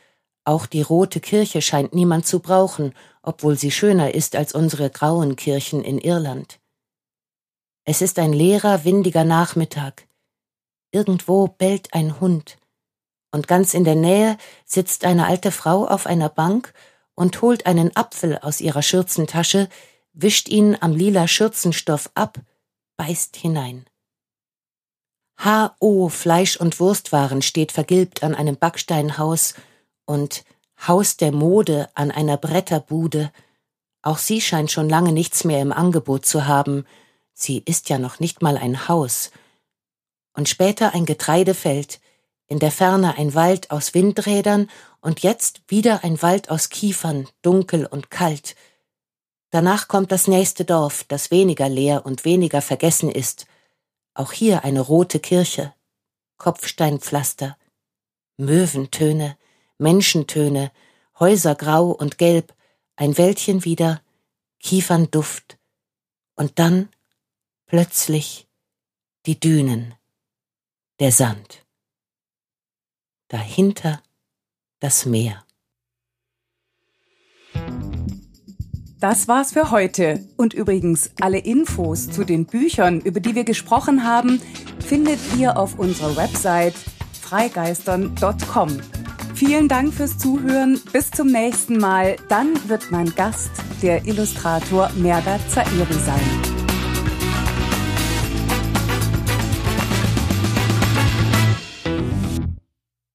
[0.45, 2.93] auch die rote Kirche scheint niemand zu brauchen,
[3.23, 6.61] obwohl sie schöner ist als unsere grauen Kirchen in Irland.
[7.83, 10.07] Es ist ein leerer, windiger Nachmittag.
[10.95, 12.57] Irgendwo bellt ein Hund.
[13.29, 16.73] Und ganz in der Nähe sitzt eine alte Frau auf einer Bank
[17.15, 19.67] und holt einen Apfel aus ihrer Schürzentasche,
[20.13, 22.39] wischt ihn am lila Schürzenstoff ab,
[22.95, 23.85] beißt hinein.
[25.37, 26.07] H.O.
[26.07, 29.53] Fleisch- und Wurstwaren steht vergilbt an einem Backsteinhaus
[30.05, 30.45] und
[30.87, 33.33] Haus der Mode an einer Bretterbude.
[34.01, 36.85] Auch sie scheint schon lange nichts mehr im Angebot zu haben.
[37.33, 39.31] Sie ist ja noch nicht mal ein Haus
[40.35, 41.99] und später ein Getreidefeld,
[42.47, 44.69] in der Ferne ein Wald aus Windrädern
[45.01, 48.55] und jetzt wieder ein Wald aus Kiefern, dunkel und kalt.
[49.49, 53.47] Danach kommt das nächste Dorf, das weniger leer und weniger vergessen ist,
[54.17, 55.73] Auch hier eine rote Kirche,
[56.37, 57.57] Kopfsteinpflaster,
[58.37, 59.37] Möwentöne,
[59.77, 60.71] Menschentöne,
[61.19, 62.53] Häuser grau und gelb,
[62.95, 64.01] ein Wäldchen wieder,
[64.59, 65.57] Kiefernduft.
[66.35, 66.89] Und dann
[67.65, 68.47] plötzlich
[69.25, 69.95] die Dünen,
[70.99, 71.65] der Sand.
[73.27, 74.01] Dahinter
[74.79, 75.43] das Meer.
[78.99, 80.27] Das war's für heute.
[80.37, 84.41] Und übrigens, alle Infos zu den Büchern, über die wir gesprochen haben,
[84.79, 86.75] findet ihr auf unserer Website
[87.21, 88.79] freigeistern.com.
[89.35, 90.79] Vielen Dank fürs Zuhören.
[90.93, 92.15] Bis zum nächsten Mal.
[92.29, 96.54] Dann wird mein Gast der Illustrator Merda Zairi sein.